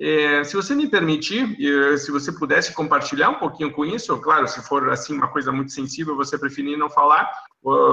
É, 0.03 0.43
se 0.43 0.55
você 0.55 0.73
me 0.73 0.87
permitir, 0.87 1.55
se 1.99 2.09
você 2.09 2.31
pudesse 2.31 2.73
compartilhar 2.73 3.29
um 3.29 3.35
pouquinho 3.37 3.71
com 3.71 3.85
isso, 3.85 4.17
claro, 4.17 4.47
se 4.47 4.59
for 4.63 4.89
assim 4.89 5.13
uma 5.13 5.27
coisa 5.27 5.51
muito 5.51 5.71
sensível, 5.71 6.15
você 6.15 6.39
preferir 6.39 6.75
não 6.75 6.89
falar, 6.89 7.31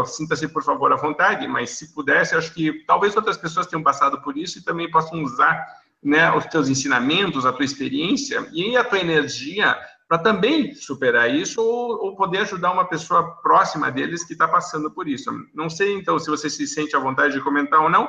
sinta-se 0.07 0.49
por 0.49 0.63
favor 0.63 0.91
à 0.91 0.97
vontade, 0.97 1.47
mas 1.47 1.69
se 1.71 1.93
pudesse, 1.93 2.35
acho 2.35 2.55
que 2.55 2.83
talvez 2.87 3.15
outras 3.15 3.37
pessoas 3.37 3.67
tenham 3.67 3.83
passado 3.83 4.23
por 4.23 4.39
isso 4.39 4.59
e 4.59 4.65
também 4.65 4.91
possam 4.91 5.23
usar 5.23 5.63
né, 6.03 6.33
os 6.35 6.47
teus 6.47 6.71
ensinamentos, 6.71 7.45
a 7.45 7.53
tua 7.53 7.67
experiência 7.67 8.49
e 8.55 8.75
a 8.75 8.85
tua 8.85 9.01
energia 9.01 9.77
para 10.09 10.17
também 10.17 10.75
superar 10.75 11.31
isso 11.31 11.61
ou, 11.61 12.07
ou, 12.07 12.17
poder 12.17 12.39
ajudar 12.39 12.73
uma 12.73 12.87
pessoa 12.87 13.33
próxima 13.43 13.93
deles 13.93 14.25
que 14.25 14.33
está 14.33 14.49
passando 14.49 14.91
por 14.91 15.07
isso. 15.07 15.31
Não 15.55 15.69
sei, 15.69 15.95
então, 15.95 16.19
se 16.19 16.31
você 16.31 16.49
se 16.49 16.67
sente 16.67 16.97
à 16.97 16.99
vontade 16.99 17.35
de 17.35 17.43
comentar 17.43 17.83
ou 17.83 17.91
não, 17.91 18.09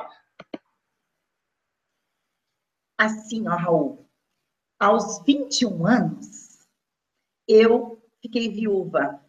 assim, 3.00 3.48
ó, 3.48 3.56
Raul, 3.56 4.06
aos 4.78 5.24
21 5.24 5.86
anos, 5.86 6.58
eu 7.48 8.02
fiquei 8.20 8.50
viúva 8.50 9.24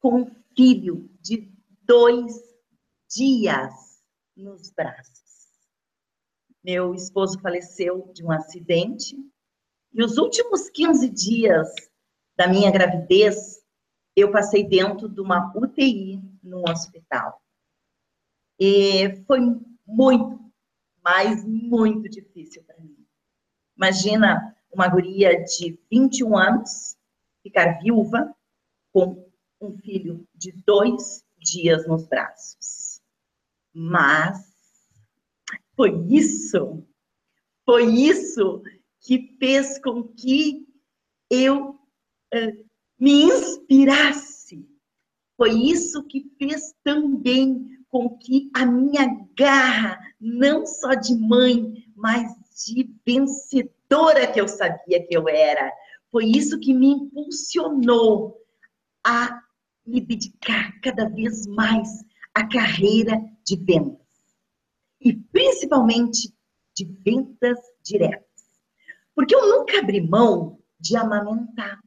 com 0.00 0.22
um 0.22 0.34
filho 0.56 1.10
de 1.20 1.52
dois 1.82 2.34
dias 3.14 4.02
nos 4.34 4.70
braços. 4.70 5.18
Meu 6.64 6.94
esposo 6.94 7.38
faleceu 7.40 8.10
de 8.14 8.24
um 8.24 8.30
acidente 8.30 9.16
e 9.92 10.02
os 10.02 10.16
últimos 10.16 10.70
15 10.70 11.10
dias 11.10 11.68
da 12.36 12.48
minha 12.48 12.70
gravidez, 12.70 13.62
eu 14.16 14.30
passei 14.32 14.66
dentro 14.66 15.08
de 15.08 15.20
uma 15.20 15.52
UTI 15.54 16.22
no 16.42 16.62
hospital. 16.68 17.42
E 18.58 19.22
foi 19.26 19.40
muito 19.86 20.47
mas 21.08 21.42
muito 21.42 22.06
difícil 22.06 22.62
para 22.64 22.78
mim. 22.78 22.94
Imagina 23.74 24.54
uma 24.70 24.86
guria 24.88 25.42
de 25.42 25.78
21 25.90 26.36
anos 26.36 26.98
ficar 27.42 27.80
viúva 27.80 28.36
com 28.92 29.26
um 29.58 29.78
filho 29.78 30.28
de 30.34 30.52
dois 30.52 31.24
dias 31.38 31.86
nos 31.86 32.06
braços. 32.06 33.00
Mas 33.72 34.38
foi 35.74 35.92
isso, 36.10 36.86
foi 37.64 37.86
isso 37.86 38.62
que 39.00 39.34
fez 39.38 39.80
com 39.80 40.02
que 40.08 40.66
eu 41.30 41.70
uh, 41.70 42.68
me 42.98 43.22
inspirasse. 43.22 44.68
Foi 45.38 45.54
isso 45.54 46.02
que 46.04 46.30
fez 46.38 46.74
também 46.82 47.77
com 47.90 48.18
que 48.18 48.50
a 48.54 48.66
minha 48.66 49.06
garra, 49.36 49.98
não 50.20 50.66
só 50.66 50.94
de 50.94 51.14
mãe, 51.14 51.84
mas 51.96 52.30
de 52.66 52.90
vencedora 53.06 54.30
que 54.30 54.40
eu 54.40 54.48
sabia 54.48 55.06
que 55.06 55.16
eu 55.16 55.28
era, 55.28 55.72
foi 56.10 56.26
isso 56.26 56.58
que 56.58 56.74
me 56.74 56.88
impulsionou 56.88 58.36
a 59.06 59.40
me 59.86 60.00
dedicar 60.00 60.78
cada 60.80 61.08
vez 61.08 61.46
mais 61.46 62.04
à 62.34 62.46
carreira 62.46 63.20
de 63.44 63.56
vendas. 63.56 63.96
E 65.00 65.14
principalmente 65.14 66.34
de 66.76 66.84
vendas 66.84 67.58
diretas. 67.82 68.26
Porque 69.14 69.34
eu 69.34 69.48
nunca 69.48 69.78
abri 69.78 70.00
mão 70.00 70.58
de 70.78 70.96
amamentar. 70.96 71.78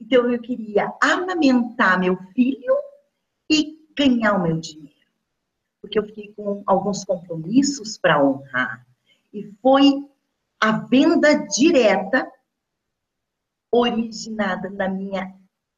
Então 0.00 0.30
eu 0.30 0.40
queria 0.40 0.92
amamentar 1.00 2.00
meu 2.00 2.16
filho 2.34 2.74
e 3.50 3.78
ganhar 3.96 4.34
o 4.34 4.42
meu 4.42 4.58
dinheiro 4.58 4.91
porque 5.92 5.98
eu 5.98 6.06
fiquei 6.06 6.32
com 6.34 6.62
alguns 6.66 7.04
compromissos 7.04 7.98
para 7.98 8.24
honrar. 8.24 8.86
E 9.32 9.52
foi 9.60 10.08
a 10.58 10.72
venda 10.72 11.34
direta 11.46 12.30
originada 13.70 14.70
na 14.70 14.88
minha 14.88 15.34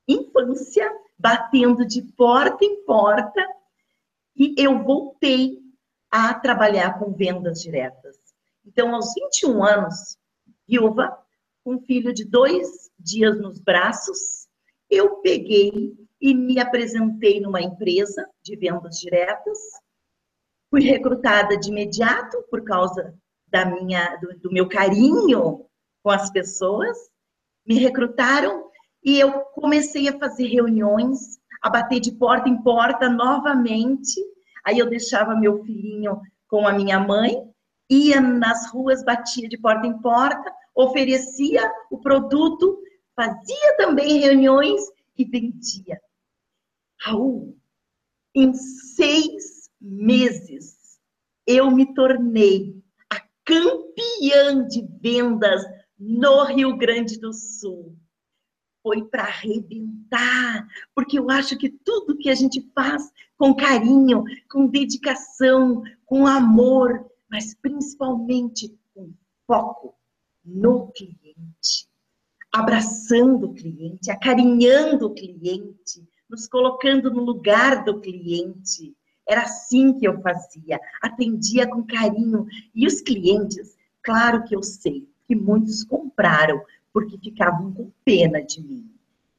infância, 0.07 0.89
batendo 1.19 1.85
de 1.85 2.03
porta 2.03 2.65
em 2.65 2.85
porta, 2.85 3.41
e 4.37 4.55
eu 4.57 4.83
voltei 4.85 5.59
a 6.11 6.35
trabalhar 6.35 6.99
com 6.99 7.13
vendas 7.13 7.61
diretas. 7.61 8.17
Então, 8.65 8.95
aos 8.95 9.15
21 9.15 9.65
anos, 9.65 10.17
viúva, 10.67 11.17
com 11.65 11.75
um 11.75 11.81
filho 11.81 12.13
de 12.13 12.25
dois 12.25 12.91
dias 12.99 13.41
nos 13.41 13.59
braços, 13.59 14.47
eu 14.91 15.17
peguei 15.17 15.93
e 16.21 16.35
me 16.35 16.61
apresentei 16.61 17.41
numa 17.41 17.63
empresa 17.63 18.29
de 18.43 18.57
vendas 18.57 18.99
diretas. 18.99 19.59
Fui 20.71 20.83
recrutada 20.83 21.57
de 21.57 21.71
imediato 21.71 22.43
por 22.51 22.65
causa 22.65 23.15
da 23.49 23.65
minha, 23.65 24.17
do, 24.17 24.39
do 24.41 24.53
meu 24.53 24.69
carinho 24.69 25.67
com 26.03 26.11
as 26.11 26.31
pessoas. 26.31 26.97
Me 27.67 27.79
recrutaram 27.79 28.71
e 29.03 29.19
eu 29.19 29.41
comecei 29.55 30.09
a 30.09 30.19
fazer 30.19 30.47
reuniões, 30.47 31.39
a 31.63 31.71
bater 31.71 32.01
de 32.01 32.13
porta 32.13 32.49
em 32.49 32.61
porta 32.63 33.09
novamente. 33.09 34.21
Aí 34.65 34.79
eu 34.79 34.89
deixava 34.89 35.37
meu 35.37 35.63
filhinho 35.65 36.21
com 36.49 36.67
a 36.67 36.73
minha 36.73 36.99
mãe, 36.99 37.49
ia 37.89 38.21
nas 38.21 38.71
ruas, 38.71 39.05
batia 39.05 39.49
de 39.49 39.59
porta 39.59 39.87
em 39.87 40.01
porta, 40.01 40.53
oferecia 40.75 41.63
o 41.91 41.99
produto, 41.99 42.79
fazia 43.15 43.77
também 43.77 44.19
reuniões 44.19 44.81
e 45.17 45.25
vendia. 45.25 46.01
Raul, 47.01 47.57
em 48.35 48.55
seis 48.55 49.64
meses, 49.85 50.99
eu 51.47 51.71
me 51.71 51.95
tornei 51.95 52.83
a 53.11 53.21
campeã 53.45 54.67
de 54.67 54.83
vendas 55.01 55.63
no 55.99 56.45
Rio 56.45 56.77
Grande 56.77 57.21
do 57.21 57.33
Sul. 57.33 57.97
Foi 58.83 59.05
para 59.05 59.25
arrebentar, 59.25 60.67
porque 60.95 61.19
eu 61.19 61.31
acho 61.31 61.57
que 61.57 61.69
tudo 61.69 62.17
que 62.17 62.31
a 62.31 62.35
gente 62.35 62.61
faz 62.75 63.11
com 63.37 63.55
carinho, 63.55 64.25
com 64.51 64.67
dedicação, 64.67 65.83
com 66.05 66.27
amor, 66.27 67.11
mas 67.31 67.55
principalmente 67.55 68.77
com 68.95 69.13
foco, 69.47 69.95
no 70.45 70.93
cliente, 70.93 71.89
abraçando 72.53 73.47
o 73.47 73.55
cliente, 73.55 74.11
acarinhando 74.11 75.07
o 75.07 75.15
cliente, 75.15 76.07
nos 76.29 76.47
colocando 76.47 77.11
no 77.11 77.23
lugar 77.23 77.85
do 77.85 78.01
cliente. 78.01 78.95
Era 79.27 79.43
assim 79.43 79.99
que 79.99 80.07
eu 80.07 80.21
fazia, 80.21 80.79
atendia 81.03 81.69
com 81.69 81.83
carinho. 81.83 82.47
E 82.75 82.87
os 82.87 83.01
clientes, 83.01 83.77
claro 84.03 84.45
que 84.45 84.55
eu 84.55 84.63
sei 84.63 85.09
que 85.27 85.35
muitos 85.35 85.85
compraram 85.85 86.63
porque 86.93 87.19
ficavam 87.19 87.73
com 87.73 87.91
pena 88.05 88.41
de 88.41 88.63
mim, 88.63 88.89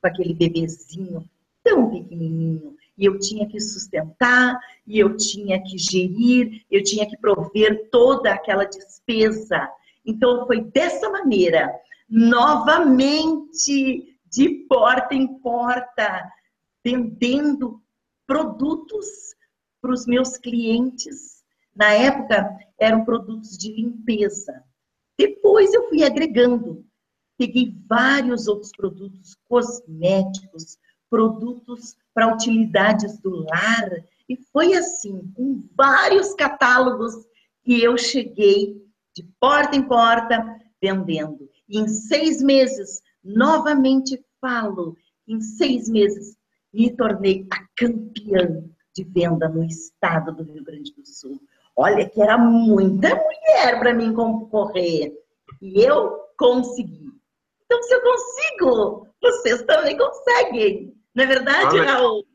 com 0.02 0.08
aquele 0.08 0.34
bebezinho 0.34 1.24
tão 1.64 1.90
pequenininho. 1.90 2.76
E 2.98 3.06
eu 3.06 3.20
tinha 3.20 3.48
que 3.48 3.60
sustentar, 3.60 4.58
e 4.88 5.00
eu 5.00 5.18
tinha 5.18 5.62
que 5.62 5.78
gerir, 5.78 6.64
eu 6.72 6.84
tinha 6.84 7.06
que 7.06 7.18
prover 7.18 7.90
toda 7.92 8.32
aquela 8.32 8.64
despesa. 8.64 9.70
Então, 10.06 10.46
foi 10.46 10.62
dessa 10.62 11.10
maneira, 11.10 11.74
novamente, 12.10 14.18
de 14.32 14.50
porta 14.70 15.14
em 15.14 15.28
porta, 15.40 16.32
vendendo 16.84 17.82
produtos 18.28 19.35
para 19.86 19.94
os 19.94 20.08
meus 20.08 20.36
clientes. 20.36 21.44
Na 21.76 21.92
época, 21.92 22.58
eram 22.80 23.06
produtos 23.06 23.56
de 23.56 23.72
limpeza. 23.72 24.64
Depois 25.16 25.72
eu 25.76 25.88
fui 25.88 26.04
agregando. 26.04 26.84
Peguei 27.38 27.72
vários 27.88 28.48
outros 28.48 28.72
produtos 28.76 29.38
cosméticos, 29.48 30.80
produtos 31.08 31.96
para 32.16 32.34
utilidades 32.34 33.20
do 33.20 33.46
lar. 33.46 33.92
E 34.28 34.36
foi 34.52 34.74
assim, 34.74 35.32
com 35.36 35.64
vários 35.78 36.34
catálogos, 36.34 37.14
que 37.64 37.84
eu 37.84 37.96
cheguei 37.96 38.84
de 39.16 39.22
porta 39.40 39.76
em 39.76 39.84
porta, 39.84 40.60
vendendo. 40.82 41.48
E 41.70 41.78
em 41.78 41.88
seis 41.88 42.42
meses, 42.42 43.04
novamente 43.24 44.20
falo, 44.42 44.98
em 45.28 45.40
seis 45.42 45.88
meses, 45.88 46.36
me 46.74 46.90
tornei 46.90 47.46
a 47.52 47.64
campeã 47.76 48.66
de 48.96 49.04
venda 49.04 49.50
no 49.50 49.64
estado 49.64 50.32
do 50.32 50.44
Rio 50.44 50.64
Grande 50.64 50.94
do 50.94 51.06
Sul. 51.06 51.40
Olha 51.76 52.08
que 52.08 52.22
era 52.22 52.38
muita 52.38 53.10
mulher 53.10 53.80
para 53.80 53.94
mim 53.94 54.14
concorrer. 54.14 55.12
E 55.62 55.84
eu 55.84 56.18
consegui. 56.38 57.12
Então, 57.66 57.84
se 57.84 57.94
eu 57.94 58.02
consigo, 58.02 59.08
vocês 59.22 59.64
também 59.64 59.98
conseguem. 59.98 60.96
Não 61.14 61.24
é 61.26 61.28
verdade, 61.28 61.80
Olha, 61.80 61.92
Raul? 61.92 62.26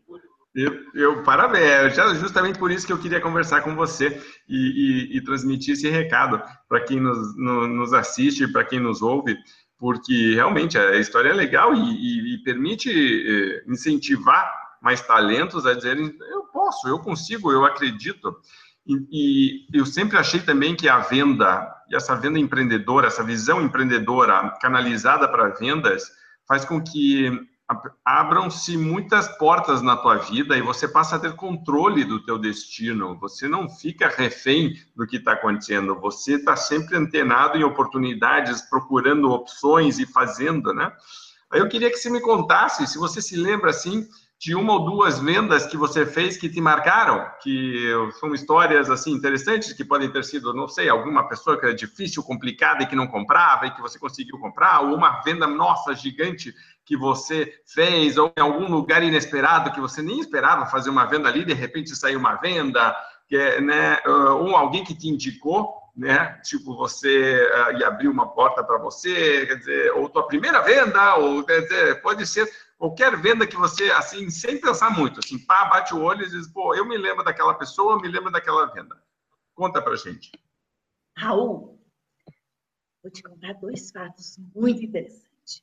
Eu, 0.55 0.73
eu 0.95 1.23
parabéns, 1.23 1.95
justamente 2.19 2.59
por 2.59 2.73
isso 2.73 2.85
que 2.85 2.93
eu 2.93 2.99
queria 2.99 3.21
conversar 3.21 3.63
com 3.63 3.77
você 3.77 4.21
e, 4.49 4.57
e, 5.13 5.17
e 5.17 5.25
transmitir 5.25 5.75
esse 5.75 5.89
recado 5.89 6.43
para 6.69 6.81
quem 6.81 6.99
nos, 6.99 7.37
no, 7.37 7.69
nos 7.69 7.93
assiste, 7.93 8.51
para 8.51 8.65
quem 8.65 8.81
nos 8.81 9.01
ouve, 9.01 9.37
porque 9.79 10.35
realmente 10.35 10.77
a 10.77 10.97
história 10.97 11.29
é 11.29 11.33
legal 11.33 11.73
e, 11.73 12.35
e 12.35 12.43
permite 12.43 12.91
eh, 12.91 13.63
incentivar 13.69 14.53
mais 14.83 15.01
talentos 15.03 15.67
a 15.67 15.75
dizerem: 15.75 16.13
posso, 16.71 16.89
eu 16.89 16.99
consigo, 17.01 17.53
eu 17.53 17.65
acredito. 17.65 18.37
E, 18.87 19.67
eu 19.73 19.85
sempre 19.85 20.17
achei 20.17 20.41
também 20.41 20.75
que 20.75 20.89
a 20.89 20.99
venda, 20.99 21.71
e 21.91 21.97
essa 21.97 22.15
venda 22.15 22.39
empreendedora, 22.39 23.09
essa 23.09 23.23
visão 23.23 23.61
empreendedora 23.61 24.57
canalizada 24.61 25.29
para 25.29 25.51
vendas, 25.51 26.05
faz 26.47 26.65
com 26.65 26.81
que 26.81 27.31
abram-se 28.05 28.77
muitas 28.77 29.29
portas 29.39 29.81
na 29.81 29.97
tua 29.97 30.17
vida 30.17 30.57
e 30.57 30.63
você 30.63 30.89
passa 30.89 31.15
a 31.15 31.19
ter 31.21 31.37
controle 31.37 32.05
do 32.05 32.25
teu 32.25 32.37
destino. 32.37 33.17
Você 33.21 33.47
não 33.47 33.69
fica 33.69 34.09
refém 34.09 34.75
do 34.97 35.07
que 35.07 35.19
está 35.19 35.35
acontecendo. 35.35 35.95
Você 36.01 36.35
está 36.35 36.57
sempre 36.57 36.97
antenado 36.97 37.57
em 37.57 37.63
oportunidades, 37.63 38.61
procurando 38.63 39.31
opções 39.31 40.01
e 40.01 40.07
fazendo, 40.07 40.75
né? 40.75 40.91
Aí 41.53 41.61
eu 41.61 41.69
queria 41.69 41.91
que 41.91 41.97
você 41.97 42.11
me 42.11 42.21
contasse, 42.21 42.87
se 42.89 42.99
você 42.99 43.23
se 43.23 43.37
lembra 43.37 43.71
assim 43.71 44.09
de 44.41 44.55
uma 44.55 44.73
ou 44.73 44.87
duas 44.87 45.19
vendas 45.19 45.67
que 45.67 45.77
você 45.77 46.07
fez 46.07 46.39
que 46.39 46.49
te 46.49 46.63
marcaram, 46.63 47.31
que 47.43 47.93
são 48.19 48.33
histórias 48.33 48.89
assim 48.89 49.13
interessantes 49.13 49.75
que 49.75 49.85
podem 49.85 50.11
ter 50.11 50.25
sido, 50.25 50.55
não 50.55 50.67
sei, 50.67 50.89
alguma 50.89 51.29
pessoa 51.29 51.59
que 51.59 51.67
era 51.67 51.75
difícil, 51.75 52.23
complicada 52.23 52.83
e 52.83 52.87
que 52.87 52.97
não 52.97 53.07
comprava 53.07 53.67
e 53.67 53.71
que 53.71 53.83
você 53.83 53.99
conseguiu 53.99 54.39
comprar, 54.39 54.81
ou 54.81 54.95
uma 54.95 55.21
venda 55.21 55.47
nossa 55.47 55.95
gigante 55.95 56.55
que 56.87 56.97
você 56.97 57.53
fez, 57.67 58.17
ou 58.17 58.33
em 58.35 58.41
algum 58.41 58.67
lugar 58.71 59.03
inesperado 59.03 59.73
que 59.73 59.81
você 59.81 60.01
nem 60.01 60.21
esperava 60.21 60.65
fazer 60.65 60.89
uma 60.89 61.05
venda 61.05 61.29
ali, 61.29 61.45
de 61.45 61.53
repente 61.53 61.95
saiu 61.95 62.19
uma 62.19 62.37
venda, 62.37 62.97
que, 63.29 63.37
é, 63.37 63.61
né, 63.61 63.99
ou 64.07 64.57
alguém 64.57 64.83
que 64.83 64.95
te 64.95 65.07
indicou, 65.07 65.75
né, 65.95 66.41
tipo 66.43 66.75
você 66.75 67.35
uh, 67.45 67.79
e 67.79 67.85
abriu 67.85 68.11
uma 68.11 68.27
porta 68.31 68.65
para 68.65 68.79
você, 68.79 69.45
quer 69.45 69.57
dizer, 69.57 69.93
ou 69.93 70.09
tua 70.09 70.27
primeira 70.27 70.63
venda, 70.63 71.17
ou 71.17 71.45
quer 71.45 71.61
dizer, 71.61 72.01
pode 72.01 72.27
ser 72.27 72.51
qualquer 72.81 73.15
venda 73.21 73.47
que 73.47 73.57
você, 73.57 73.91
assim, 73.91 74.31
sem 74.31 74.59
pensar 74.59 74.89
muito, 74.97 75.21
assim, 75.21 75.39
pá, 75.39 75.67
bate 75.67 75.95
o 75.95 76.01
olho 76.01 76.25
e 76.25 76.31
diz, 76.31 76.49
pô, 76.49 76.75
eu 76.75 76.87
me 76.89 76.97
lembro 76.97 77.23
daquela 77.23 77.53
pessoa, 77.53 78.01
me 78.01 78.09
lembro 78.09 78.33
daquela 78.33 78.73
venda. 78.73 78.97
Conta 79.55 79.83
pra 79.83 79.95
gente. 79.97 80.33
Raul, 81.15 81.79
vou 83.03 83.13
te 83.13 83.23
contar 83.23 83.53
dois 83.61 83.91
fatos 83.91 84.39
muito 84.57 84.83
interessantes. 84.83 85.63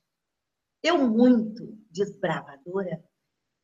Eu, 0.84 1.00
muito 1.10 1.76
desbravadora, 1.90 3.04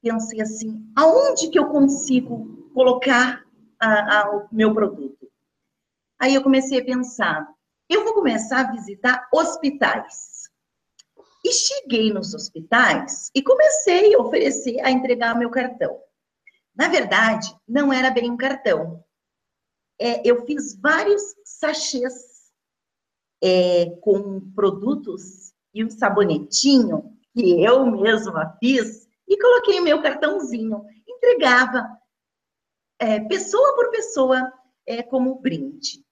pensei 0.02 0.42
assim: 0.42 0.92
aonde 0.96 1.52
que 1.52 1.60
eu 1.60 1.70
consigo 1.70 2.72
colocar 2.74 3.46
a, 3.80 4.18
a, 4.18 4.36
o 4.36 4.48
meu 4.52 4.74
produto? 4.74 5.32
Aí 6.20 6.34
eu 6.34 6.42
comecei 6.42 6.82
a 6.82 6.86
pensar: 6.86 7.48
eu 7.88 8.04
vou 8.04 8.16
começar 8.16 8.62
a 8.62 8.72
visitar 8.72 9.30
hospitais. 9.32 10.43
E 11.44 11.52
cheguei 11.52 12.14
nos 12.14 12.34
hospitais 12.34 13.30
e 13.36 13.42
comecei 13.42 14.16
a 14.16 14.20
oferecer, 14.20 14.80
a 14.82 14.90
entregar 14.90 15.38
meu 15.38 15.50
cartão. 15.50 16.02
Na 16.76 16.88
verdade, 16.88 17.54
não 17.68 17.92
era 17.92 18.10
bem 18.10 18.32
um 18.32 18.38
cartão. 18.38 19.04
É, 20.00 20.28
eu 20.28 20.46
fiz 20.46 20.76
vários 20.80 21.22
sachês 21.44 22.52
é, 23.44 23.90
com 24.02 24.40
produtos 24.52 25.54
e 25.74 25.84
um 25.84 25.90
sabonetinho 25.90 27.14
que 27.34 27.64
eu 27.64 27.86
mesma 27.86 28.58
fiz 28.60 29.08
e 29.28 29.38
coloquei 29.38 29.82
meu 29.82 30.02
cartãozinho. 30.02 30.86
Entregava 31.08 31.86
é, 33.00 33.20
pessoa 33.20 33.76
por 33.76 33.92
pessoa 33.92 34.52
é, 34.86 35.04
como 35.04 35.40
brinde. 35.40 36.06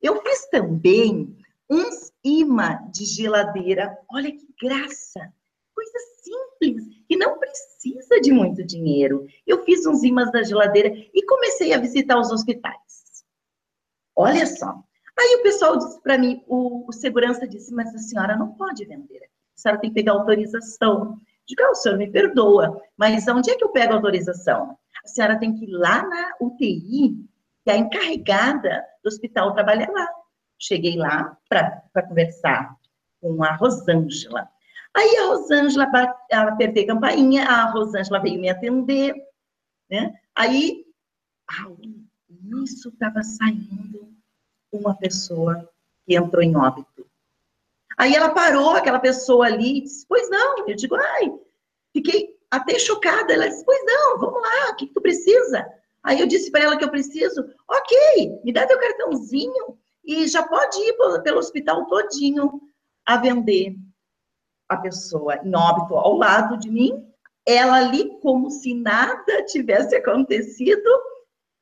Eu 0.00 0.22
fiz 0.22 0.48
também 0.50 1.36
uns 1.70 2.12
imã 2.24 2.78
de 2.92 3.04
geladeira. 3.04 3.98
Olha 4.10 4.30
que 4.30 4.46
graça! 4.60 5.32
Coisa 5.74 5.98
simples, 6.22 6.84
que 7.06 7.16
não 7.16 7.38
precisa 7.38 8.20
de 8.20 8.32
muito 8.32 8.64
dinheiro. 8.64 9.26
Eu 9.46 9.62
fiz 9.64 9.86
uns 9.86 10.02
imãs 10.02 10.32
da 10.32 10.42
geladeira 10.42 10.88
e 11.12 11.24
comecei 11.26 11.72
a 11.72 11.78
visitar 11.78 12.18
os 12.18 12.30
hospitais. 12.30 13.24
Olha 14.14 14.46
só, 14.46 14.82
Aí 15.18 15.36
o 15.36 15.42
pessoal 15.42 15.78
disse 15.78 16.00
para 16.02 16.18
mim, 16.18 16.44
o, 16.46 16.86
o, 16.86 16.92
segurança 16.92 17.48
disse, 17.48 17.72
mas 17.72 17.94
a 17.94 17.98
senhora 17.98 18.36
não 18.36 18.52
pode 18.52 18.84
vender. 18.84 19.22
A 19.56 19.58
senhora 19.58 19.80
tem 19.80 19.88
que 19.88 19.94
pegar 19.94 20.12
autorização. 20.12 21.18
Digo, 21.46 21.62
ah, 21.62 21.70
o 21.70 21.74
senhor 21.74 21.96
me 21.96 22.10
perdoa, 22.10 22.82
mas 22.96 23.26
onde 23.28 23.50
é 23.50 23.56
que 23.56 23.64
eu 23.64 23.70
pego 23.70 23.94
autorização? 23.94 24.76
A 25.02 25.08
senhora 25.08 25.38
tem 25.38 25.54
que 25.54 25.64
ir 25.64 25.70
lá 25.70 26.06
na 26.06 26.34
UTI, 26.40 27.16
que 27.64 27.70
a 27.70 27.76
encarregada 27.76 28.84
do 29.02 29.08
hospital 29.08 29.54
trabalha 29.54 29.90
lá. 29.90 30.06
Cheguei 30.58 30.96
lá 30.96 31.36
para 31.48 32.02
conversar 32.08 32.76
com 33.20 33.42
a 33.42 33.54
Rosângela. 33.54 34.48
Aí 34.94 35.16
a 35.18 35.26
Rosângela, 35.26 35.90
apertei 36.32 36.84
a 36.84 36.86
campainha, 36.86 37.44
a 37.44 37.70
Rosângela 37.70 38.18
veio 38.18 38.40
me 38.40 38.48
atender, 38.48 39.14
né? 39.90 40.14
Aí, 40.34 40.86
isso 42.64 42.88
estava 42.88 43.22
saindo 43.22 44.08
uma 44.72 44.94
pessoa 44.96 45.68
que 46.06 46.16
entrou 46.16 46.42
em 46.42 46.56
óbito. 46.56 47.06
Aí 47.96 48.14
ela 48.14 48.30
parou, 48.30 48.70
aquela 48.70 48.98
pessoa 48.98 49.46
ali, 49.46 49.82
disse, 49.82 50.06
pois 50.06 50.28
não. 50.30 50.66
Eu 50.68 50.76
digo, 50.76 50.94
ai, 50.96 51.32
fiquei 51.92 52.36
até 52.50 52.78
chocada. 52.78 53.32
Ela 53.32 53.48
disse, 53.48 53.64
pois 53.64 53.84
não, 53.84 54.18
vamos 54.18 54.40
lá, 54.40 54.70
o 54.70 54.76
que, 54.76 54.86
que 54.86 54.94
tu 54.94 55.00
precisa? 55.00 55.66
Aí 56.02 56.20
eu 56.20 56.26
disse 56.26 56.50
para 56.50 56.64
ela 56.64 56.76
que 56.76 56.84
eu 56.84 56.90
preciso, 56.90 57.42
ok, 57.68 58.40
me 58.44 58.52
dá 58.52 58.66
teu 58.66 58.78
cartãozinho 58.78 59.78
e 60.06 60.28
já 60.28 60.42
pode 60.42 60.78
ir 60.78 60.96
pelo 61.22 61.38
hospital 61.38 61.86
todinho 61.86 62.60
a 63.04 63.16
vender 63.16 63.74
a 64.68 64.76
pessoa 64.76 65.36
em 65.44 65.54
óbito 65.54 65.94
ao 65.94 66.16
lado 66.16 66.56
de 66.58 66.70
mim, 66.70 67.04
ela 67.46 67.76
ali 67.76 68.18
como 68.20 68.50
se 68.50 68.74
nada 68.74 69.44
tivesse 69.46 69.94
acontecido, 69.96 70.88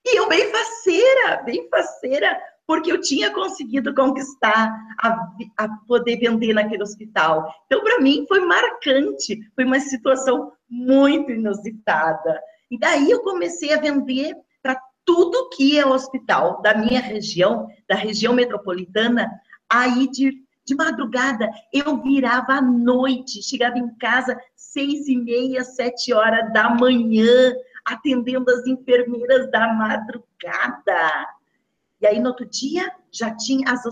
e 0.07 0.18
eu 0.18 0.28
bem 0.28 0.50
faceira, 0.50 1.42
bem 1.42 1.68
faceira, 1.68 2.40
porque 2.66 2.90
eu 2.90 3.00
tinha 3.00 3.30
conseguido 3.33 3.94
conquistar 3.94 4.74
a, 4.98 5.28
a 5.59 5.68
poder 5.87 6.18
vender 6.18 6.54
naquele 6.54 6.83
hospital. 6.83 7.46
Então, 7.66 7.83
para 7.83 8.00
mim, 8.00 8.24
foi 8.26 8.40
marcante, 8.40 9.38
foi 9.54 9.64
uma 9.64 9.80
situação 9.80 10.52
muito 10.68 11.30
inusitada. 11.30 12.40
E 12.70 12.78
daí 12.78 13.11
eu 13.11 13.22
comecei 13.22 13.72
a 13.72 13.80
vender 13.80 14.35
tudo 15.05 15.51
que 15.51 15.79
é 15.79 15.87
hospital 15.87 16.61
da 16.62 16.75
minha 16.75 17.01
região, 17.01 17.69
da 17.88 17.95
região 17.95 18.35
metropolitana, 18.35 19.31
aí 19.69 20.11
de, 20.11 20.43
de 20.64 20.75
madrugada 20.75 21.51
eu 21.73 22.03
virava 22.03 22.55
à 22.55 22.62
noite, 22.62 23.43
chegava 23.43 23.79
em 23.79 23.95
casa 23.97 24.38
seis 24.55 25.07
e 25.07 25.17
meia, 25.17 25.62
sete 25.62 26.12
horas 26.12 26.53
da 26.53 26.71
manhã, 26.71 27.55
atendendo 27.85 28.51
as 28.51 28.67
enfermeiras 28.67 29.51
da 29.51 29.73
madrugada. 29.73 31.29
E 32.01 32.07
aí, 32.07 32.19
no 32.19 32.31
outro 32.31 32.47
dia, 32.47 32.90
já 33.12 33.35
tinha 33.35 33.71
as 33.71 33.87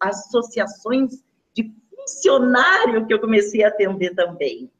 associações 0.00 1.24
de 1.54 1.72
funcionário 1.94 3.06
que 3.06 3.14
eu 3.14 3.20
comecei 3.20 3.64
a 3.64 3.68
atender 3.68 4.14
também. 4.14 4.70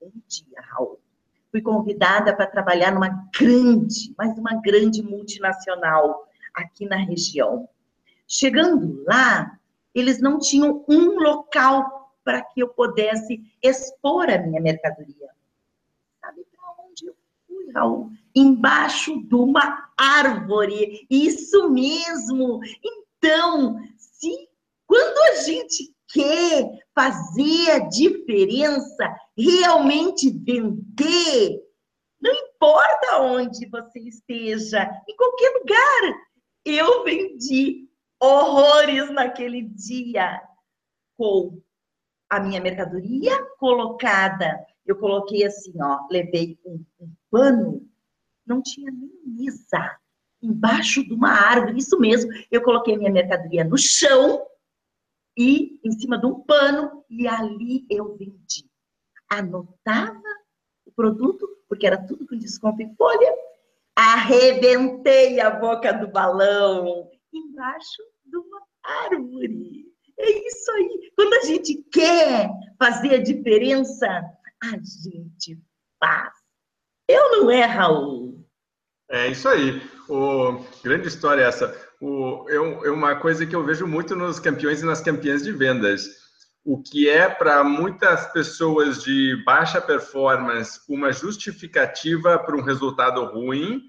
Um 0.00 0.12
dia, 0.26 0.62
Raul, 0.70 1.00
fui 1.50 1.62
convidada 1.62 2.34
para 2.34 2.46
trabalhar 2.46 2.92
numa 2.92 3.28
grande, 3.38 4.14
mas 4.16 4.36
uma 4.38 4.60
grande 4.60 5.02
multinacional 5.02 6.26
aqui 6.54 6.86
na 6.86 6.96
região. 6.96 7.68
Chegando 8.26 9.02
lá, 9.06 9.58
eles 9.94 10.20
não 10.20 10.38
tinham 10.38 10.84
um 10.88 11.18
local 11.18 12.12
para 12.22 12.42
que 12.42 12.60
eu 12.62 12.68
pudesse 12.68 13.40
expor 13.62 14.28
a 14.28 14.38
minha 14.38 14.60
mercadoria. 14.60 15.30
Sabe 16.20 16.44
para 16.52 16.84
onde 16.84 17.06
eu 17.06 17.14
fui, 17.46 17.72
Raul? 17.72 18.10
embaixo 18.38 19.20
de 19.22 19.34
uma 19.34 19.90
árvore. 19.96 21.06
Isso 21.10 21.70
mesmo. 21.70 22.60
Então, 22.84 23.80
se 23.96 24.48
quando 24.86 25.18
a 25.32 25.42
gente 25.42 25.94
quer 26.08 26.70
fazer 26.94 27.70
a 27.70 27.78
diferença, 27.88 29.16
realmente 29.36 30.30
vender, 30.30 31.60
não 32.20 32.32
importa 32.32 33.20
onde 33.20 33.68
você 33.68 34.00
esteja, 34.00 34.90
em 35.08 35.16
qualquer 35.16 35.50
lugar. 35.58 36.20
Eu 36.64 37.04
vendi 37.04 37.88
horrores 38.20 39.10
naquele 39.10 39.62
dia 39.62 40.42
com 41.16 41.60
a 42.28 42.40
minha 42.40 42.60
mercadoria 42.60 43.42
colocada. 43.58 44.66
Eu 44.84 44.96
coloquei 44.96 45.44
assim, 45.44 45.72
ó, 45.80 46.06
levei 46.10 46.58
um, 46.64 46.84
um 47.00 47.12
pano 47.30 47.88
não 48.48 48.62
tinha 48.62 48.90
nem 48.90 49.10
mesa 49.26 49.98
embaixo 50.42 51.04
de 51.04 51.12
uma 51.12 51.30
árvore. 51.30 51.78
Isso 51.78 51.98
mesmo, 52.00 52.30
eu 52.50 52.62
coloquei 52.62 52.96
minha 52.96 53.12
mercadoria 53.12 53.62
no 53.62 53.76
chão 53.76 54.42
e 55.38 55.78
em 55.84 55.92
cima 55.92 56.18
de 56.18 56.26
um 56.26 56.40
pano 56.40 57.04
e 57.08 57.28
ali 57.28 57.86
eu 57.88 58.16
vendi. 58.16 58.68
Anotava 59.30 60.20
o 60.84 60.90
produto, 60.90 61.48
porque 61.68 61.86
era 61.86 61.96
tudo 61.96 62.26
com 62.26 62.36
desconto 62.36 62.82
em 62.82 62.92
folha, 62.96 63.32
arrebentei 63.94 65.38
a 65.38 65.50
boca 65.50 65.92
do 65.92 66.08
balão 66.08 67.08
embaixo 67.32 68.02
de 68.24 68.36
uma 68.36 68.62
árvore. 68.82 69.86
É 70.18 70.46
isso 70.48 70.70
aí. 70.72 71.12
Quando 71.14 71.34
a 71.34 71.40
gente 71.42 71.84
quer 71.92 72.50
fazer 72.76 73.14
a 73.14 73.22
diferença, 73.22 74.06
a 74.60 74.70
gente 74.70 75.56
faz. 76.02 76.32
Eu 77.06 77.30
não 77.30 77.50
é, 77.50 77.64
Raul? 77.64 78.44
É 79.08 79.28
isso 79.28 79.48
aí. 79.48 79.80
O, 80.08 80.64
grande 80.82 81.06
história 81.06 81.44
essa. 81.44 81.87
O, 82.00 82.46
é, 82.48 82.56
é 82.56 82.90
uma 82.90 83.16
coisa 83.16 83.44
que 83.44 83.54
eu 83.54 83.64
vejo 83.64 83.86
muito 83.86 84.14
nos 84.14 84.38
campeões 84.38 84.82
e 84.82 84.86
nas 84.86 85.00
campeãs 85.00 85.42
de 85.42 85.52
vendas. 85.52 86.08
O 86.64 86.82
que 86.82 87.08
é 87.08 87.28
para 87.28 87.64
muitas 87.64 88.30
pessoas 88.32 89.02
de 89.02 89.42
baixa 89.44 89.80
performance 89.80 90.80
uma 90.88 91.12
justificativa 91.12 92.38
para 92.38 92.56
um 92.56 92.62
resultado 92.62 93.24
ruim, 93.24 93.82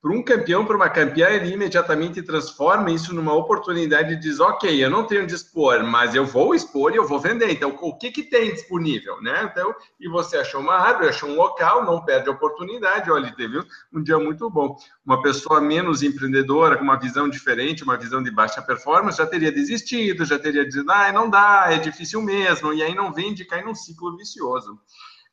para 0.00 0.12
um 0.12 0.22
campeão, 0.22 0.64
para 0.64 0.76
uma 0.76 0.88
campeã, 0.88 1.28
ele 1.30 1.52
imediatamente 1.52 2.22
transforma 2.22 2.90
isso 2.90 3.14
numa 3.14 3.34
oportunidade 3.34 4.12
e 4.12 4.20
diz: 4.20 4.38
Ok, 4.38 4.84
eu 4.84 4.90
não 4.90 5.04
tenho 5.04 5.26
de 5.26 5.34
expor, 5.34 5.82
mas 5.82 6.14
eu 6.14 6.24
vou 6.24 6.54
expor 6.54 6.92
e 6.92 6.96
eu 6.96 7.06
vou 7.06 7.18
vender. 7.18 7.50
Então, 7.50 7.76
o 7.80 7.96
que, 7.96 8.10
que 8.10 8.22
tem 8.22 8.52
disponível? 8.52 9.20
Né? 9.20 9.48
Então, 9.50 9.74
e 9.98 10.08
você 10.08 10.36
achou 10.36 10.60
uma 10.60 10.74
árvore, 10.74 11.08
achou 11.08 11.28
um 11.30 11.34
local, 11.34 11.84
não 11.84 12.04
perde 12.04 12.28
a 12.28 12.32
oportunidade. 12.32 13.10
Olha, 13.10 13.34
teve 13.34 13.60
um 13.92 14.02
dia 14.02 14.18
muito 14.18 14.48
bom. 14.50 14.76
Uma 15.04 15.22
pessoa 15.22 15.60
menos 15.60 16.02
empreendedora, 16.02 16.76
com 16.76 16.84
uma 16.84 16.98
visão 16.98 17.28
diferente, 17.28 17.82
uma 17.82 17.96
visão 17.96 18.22
de 18.22 18.30
baixa 18.30 18.62
performance, 18.62 19.18
já 19.18 19.26
teria 19.26 19.50
desistido, 19.50 20.24
já 20.24 20.38
teria 20.38 20.64
dito: 20.68 20.88
Ah, 20.90 21.10
não 21.10 21.28
dá, 21.28 21.66
é 21.70 21.78
difícil 21.78 22.22
mesmo, 22.22 22.72
e 22.72 22.82
aí 22.82 22.94
não 22.94 23.12
vende, 23.12 23.44
cai 23.44 23.64
num 23.64 23.74
ciclo 23.74 24.16
vicioso. 24.16 24.78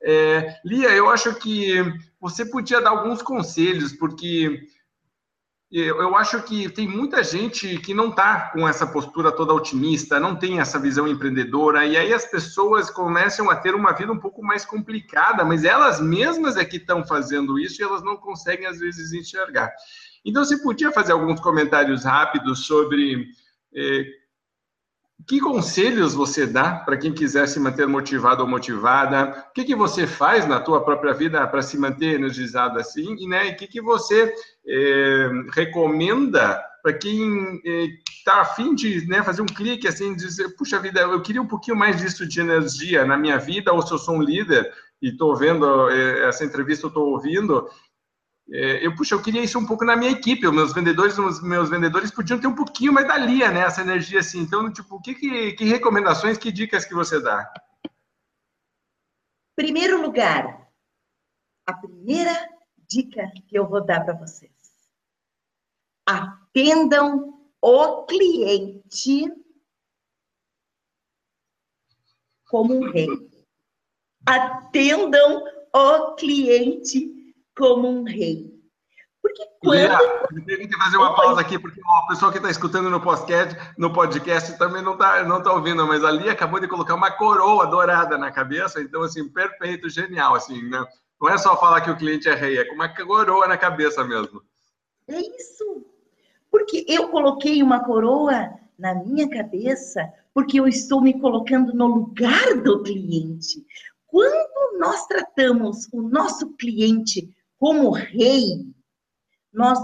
É, 0.04 0.56
Lia, 0.66 0.90
eu 0.90 1.10
acho 1.10 1.34
que 1.36 1.76
você 2.20 2.46
podia 2.46 2.82
dar 2.82 2.90
alguns 2.90 3.22
conselhos, 3.22 3.94
porque 3.94 4.68
eu 5.72 6.16
acho 6.16 6.44
que 6.44 6.70
tem 6.70 6.88
muita 6.88 7.24
gente 7.24 7.80
que 7.80 7.96
não 7.96 8.10
está 8.10 8.52
com 8.52 8.68
essa 8.68 8.86
postura 8.86 9.32
toda 9.32 9.56
otimista, 9.56 10.20
não 10.20 10.36
tem 10.36 10.60
essa 10.60 10.78
visão 10.78 11.08
empreendedora, 11.08 11.84
e 11.84 11.98
aí 11.98 12.14
as 12.14 12.26
pessoas 12.26 12.92
começam 12.92 13.50
a 13.50 13.56
ter 13.56 13.74
uma 13.74 13.92
vida 13.92 14.12
um 14.12 14.20
pouco 14.20 14.44
mais 14.44 14.64
complicada, 14.64 15.44
mas 15.44 15.64
elas 15.64 16.00
mesmas 16.00 16.58
é 16.58 16.64
que 16.64 16.78
estão 16.78 17.04
fazendo 17.04 17.58
isso 17.58 17.82
e 17.82 17.84
elas 17.84 18.04
não 18.04 18.16
conseguem, 18.16 18.68
às 18.68 18.80
vezes, 18.80 19.14
enxergar. 19.14 19.74
Então, 20.24 20.46
você 20.46 20.58
podia 20.58 20.92
fazer 20.92 21.14
alguns 21.14 21.40
comentários 21.40 22.04
rápidos 22.04 22.68
sobre 22.68 23.26
eh, 23.76 24.06
que 25.28 25.40
conselhos 25.40 26.14
você 26.14 26.46
dá 26.46 26.76
para 26.76 26.98
quem 26.98 27.14
quiser 27.14 27.48
se 27.48 27.60
manter 27.60 27.88
motivado 27.88 28.44
ou 28.44 28.50
motivada? 28.50 29.46
O 29.50 29.54
que, 29.54 29.64
que 29.64 29.76
você 29.76 30.06
faz 30.06 30.48
na 30.48 30.60
tua 30.60 30.84
própria 30.84 31.14
vida 31.14 31.46
para 31.48 31.62
se 31.62 31.78
manter 31.78 32.16
energizado 32.16 32.80
assim? 32.80 33.16
E 33.18 33.28
né, 33.28 33.52
o 33.52 33.56
que, 33.56 33.68
que 33.68 33.82
você 33.82 34.34
é, 34.68 35.30
recomenda 35.54 36.62
para 36.84 36.94
quem 36.94 37.62
está 37.64 38.38
é, 38.38 38.42
afim 38.42 38.76
de 38.76 39.08
né, 39.08 39.24
fazer 39.24 39.42
um 39.42 39.46
clique 39.46 39.88
assim, 39.88 40.14
dizer, 40.14 40.54
puxa 40.58 40.80
vida, 40.80 41.00
eu 41.00 41.22
queria 41.22 41.42
um 41.42 41.48
pouquinho 41.48 41.78
mais 41.78 41.98
disso 41.98 42.28
de 42.28 42.42
energia 42.42 43.06
na 43.06 43.18
minha 43.18 43.38
vida, 43.38 43.72
ou 43.72 43.82
se 43.82 43.94
eu 43.94 43.98
sou 43.98 44.18
um 44.18 44.22
líder 44.22 44.70
e 45.02 45.10
estou 45.10 45.34
vendo 45.34 45.90
é, 45.90 46.28
essa 46.28 46.44
entrevista, 46.44 46.88
estou 46.88 47.12
ouvindo, 47.12 47.70
é, 48.52 48.86
eu, 48.86 48.96
puxa, 48.96 49.16
eu 49.16 49.22
queria 49.22 49.44
isso 49.44 49.58
um 49.58 49.66
pouco 49.66 49.86
na 49.86 49.96
minha 49.96 50.12
equipe. 50.12 50.46
Os 50.46 50.54
meus 50.54 50.74
vendedores, 50.74 51.18
os 51.18 51.42
meus 51.42 51.70
vendedores 51.70 52.12
podiam 52.12 52.40
ter 52.40 52.48
um 52.48 52.56
pouquinho 52.56 52.92
mais 52.92 53.08
da 53.08 53.18
Lia, 53.18 53.52
né? 53.52 53.62
Essa 53.62 53.82
energia 53.82 54.20
assim. 54.20 54.40
Então, 54.40 54.72
tipo, 54.72 55.02
que, 55.02 55.16
que, 55.16 55.54
que 55.54 55.64
recomendações, 55.64 56.38
que 56.38 56.52
dicas 56.52 56.86
que 56.86 56.94
você 56.94 57.22
dá? 57.22 57.52
Primeiro 59.56 60.02
lugar, 60.02 60.68
a 61.66 61.74
primeira 61.74 62.50
dica 62.88 63.32
que 63.48 63.58
eu 63.58 63.68
vou 63.68 63.84
dar 63.86 64.04
para 64.04 64.14
vocês. 64.14 64.52
Atendam 66.06 67.50
o 67.62 68.04
cliente 68.06 69.32
como 72.50 72.76
um 72.76 72.92
rei. 72.92 73.08
Atendam 74.26 75.44
o 75.74 76.16
cliente 76.16 77.13
como 77.56 77.88
um 77.88 78.04
rei. 78.04 78.54
Porque 79.22 79.44
quando. 79.62 79.80
eu 79.80 80.46
tenho 80.46 80.68
que 80.68 80.78
fazer 80.78 80.98
uma 80.98 81.16
pausa 81.16 81.40
aqui, 81.40 81.58
porque 81.58 81.80
o 81.80 82.08
pessoal 82.08 82.30
que 82.30 82.38
está 82.40 82.50
escutando 82.50 82.90
no 82.90 83.00
podcast, 83.00 83.58
no 83.78 83.94
podcast 83.94 84.58
também 84.58 84.82
não 84.82 84.94
está 84.94 85.24
não 85.24 85.42
tá 85.42 85.54
ouvindo, 85.54 85.88
mas 85.88 86.04
ali 86.04 86.30
acabou 86.30 86.60
de 86.60 86.68
colocar 86.68 86.94
uma 86.94 87.10
coroa 87.10 87.66
dourada 87.66 88.18
na 88.18 88.32
cabeça, 88.32 88.82
então, 88.82 89.02
assim, 89.02 89.30
perfeito, 89.30 89.90
genial, 89.90 90.36
assim, 90.36 90.62
né? 90.70 90.86
Não 91.22 91.30
é 91.30 91.38
só 91.38 91.56
falar 91.58 91.80
que 91.80 91.90
o 91.90 91.96
cliente 91.96 92.28
é 92.28 92.36
rei, 92.36 92.58
é 92.58 92.66
com 92.66 92.76
uma 92.76 92.90
coroa 92.90 93.48
na 93.48 93.58
cabeça 93.58 94.04
mesmo. 94.04 94.42
É 95.08 95.18
isso. 95.20 95.86
Porque 96.52 96.86
eu 96.88 97.08
coloquei 97.08 97.64
uma 97.64 97.84
coroa 97.84 98.52
na 98.78 98.94
minha 98.94 99.30
cabeça 99.30 100.12
porque 100.34 100.60
eu 100.60 100.68
estou 100.68 101.00
me 101.00 101.18
colocando 101.20 101.74
no 101.74 101.88
lugar 101.88 102.62
do 102.62 102.84
cliente. 102.84 103.66
Quando 104.08 104.78
nós 104.78 105.08
tratamos 105.08 105.88
o 105.94 106.02
nosso 106.02 106.52
cliente 106.58 107.34
como 107.64 107.92
rei, 107.92 108.68
nós 109.54 109.80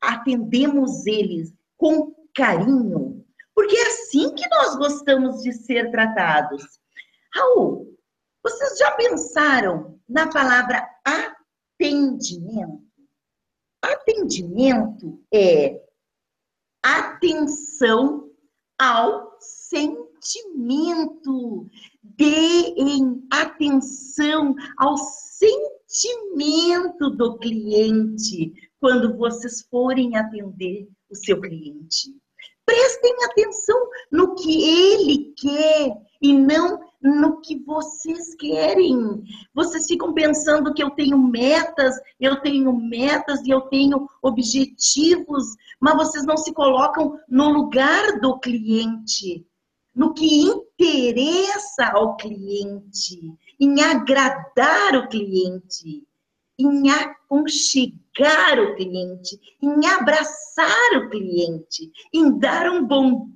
atendemos 0.00 1.04
eles 1.06 1.52
com 1.76 2.14
carinho, 2.34 3.22
porque 3.54 3.76
é 3.76 3.88
assim 3.88 4.34
que 4.34 4.48
nós 4.48 4.74
gostamos 4.76 5.42
de 5.42 5.52
ser 5.52 5.90
tratados. 5.90 6.64
Raul, 7.34 7.94
vocês 8.42 8.78
já 8.78 8.92
pensaram 8.92 10.00
na 10.08 10.30
palavra 10.30 10.82
atendimento? 11.04 12.88
Atendimento 13.82 15.22
é 15.30 15.78
atenção 16.82 18.30
ao 18.78 19.36
sentimento. 19.38 20.88
Deem 22.02 23.28
atenção 23.30 24.54
ao 24.78 24.96
sentimento 24.96 25.79
do 27.10 27.36
cliente 27.38 28.52
quando 28.80 29.16
vocês 29.16 29.62
forem 29.70 30.16
atender 30.16 30.88
o 31.10 31.14
seu 31.14 31.40
cliente. 31.40 32.14
Prestem 32.64 33.12
atenção 33.24 33.88
no 34.12 34.34
que 34.36 34.62
ele 34.62 35.34
quer 35.36 35.96
e 36.22 36.32
não 36.32 36.78
no 37.02 37.40
que 37.40 37.58
vocês 37.64 38.34
querem. 38.36 39.22
Vocês 39.54 39.86
ficam 39.86 40.14
pensando 40.14 40.72
que 40.72 40.82
eu 40.82 40.90
tenho 40.90 41.18
metas, 41.18 41.96
eu 42.20 42.40
tenho 42.40 42.72
metas 42.72 43.40
e 43.44 43.50
eu 43.50 43.62
tenho 43.62 44.08
objetivos, 44.22 45.44
mas 45.80 45.96
vocês 45.96 46.24
não 46.24 46.36
se 46.36 46.52
colocam 46.52 47.18
no 47.28 47.48
lugar 47.48 48.20
do 48.20 48.38
cliente, 48.38 49.44
no 49.94 50.14
que 50.14 50.42
interessa 50.42 51.90
ao 51.92 52.16
cliente, 52.16 53.20
em 53.58 53.82
agradar 53.82 54.96
o 54.96 55.08
cliente, 55.08 56.06
em 56.58 56.90
aconchegar 56.90 58.60
o 58.60 58.74
cliente, 58.76 59.40
em 59.62 59.86
abraçar 59.86 60.98
o 60.98 61.08
cliente, 61.08 61.90
em 62.12 62.38
dar 62.38 62.70
um 62.70 62.86
bom 62.86 63.28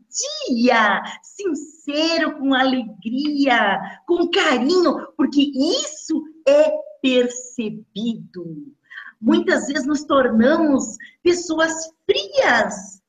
dia, 0.49 1.03
sincero, 1.23 2.39
com 2.39 2.55
alegria, 2.55 3.81
com 4.07 4.31
carinho, 4.31 5.09
porque 5.17 5.51
isso 5.55 6.23
é 6.47 6.71
percebido. 7.01 8.73
Muitas 9.21 9.67
vezes 9.67 9.87
nos 9.87 10.05
tornamos 10.05 10.97
pessoas 11.23 11.73
frias, 12.05 13.03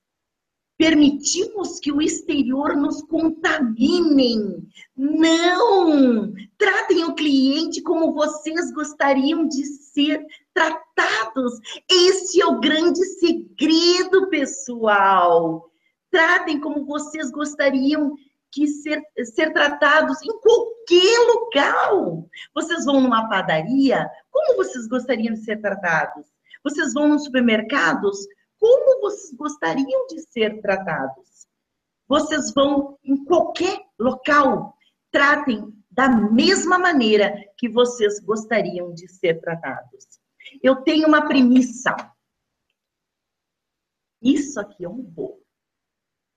permitimos 0.78 1.80
que 1.80 1.90
o 1.90 2.02
exterior 2.02 2.76
nos 2.76 3.02
contaminem. 3.02 4.66
Não! 4.96 6.32
Tratem 6.58 7.04
o 7.04 7.14
cliente 7.14 7.82
como 7.82 8.12
vocês 8.12 8.72
gostariam 8.72 9.46
de 9.48 9.64
ser 9.64 10.24
tratados. 10.52 11.54
Esse 11.90 12.40
é 12.40 12.46
o 12.46 12.60
grande 12.60 13.04
segredo, 13.18 14.28
pessoal. 14.28 15.70
Tratem 16.10 16.60
como 16.60 16.84
vocês 16.84 17.30
gostariam 17.30 18.14
que 18.52 18.66
ser, 18.66 19.02
ser 19.34 19.52
tratados 19.52 20.22
em 20.22 20.40
qualquer 20.40 21.18
lugar. 21.26 21.90
Vocês 22.54 22.84
vão 22.84 23.00
numa 23.00 23.28
padaria, 23.28 24.08
como 24.30 24.56
vocês 24.56 24.86
gostariam 24.86 25.34
de 25.34 25.44
ser 25.44 25.60
tratados? 25.60 26.26
Vocês 26.62 26.92
vão 26.94 27.08
nos 27.08 27.24
supermercados, 27.24 28.26
como 28.58 29.00
vocês 29.00 29.32
gostariam 29.34 30.06
de 30.06 30.20
ser 30.20 30.60
tratados? 30.60 31.46
Vocês 32.08 32.52
vão 32.52 32.98
em 33.04 33.24
qualquer 33.24 33.80
local, 33.98 34.76
tratem 35.10 35.74
da 35.90 36.08
mesma 36.08 36.78
maneira 36.78 37.34
que 37.56 37.68
vocês 37.68 38.20
gostariam 38.20 38.92
de 38.92 39.08
ser 39.08 39.40
tratados. 39.40 40.06
Eu 40.62 40.76
tenho 40.82 41.08
uma 41.08 41.26
premissa. 41.26 41.94
Isso 44.22 44.60
aqui 44.60 44.84
é 44.84 44.88
um 44.88 45.02
bolo. 45.02 45.40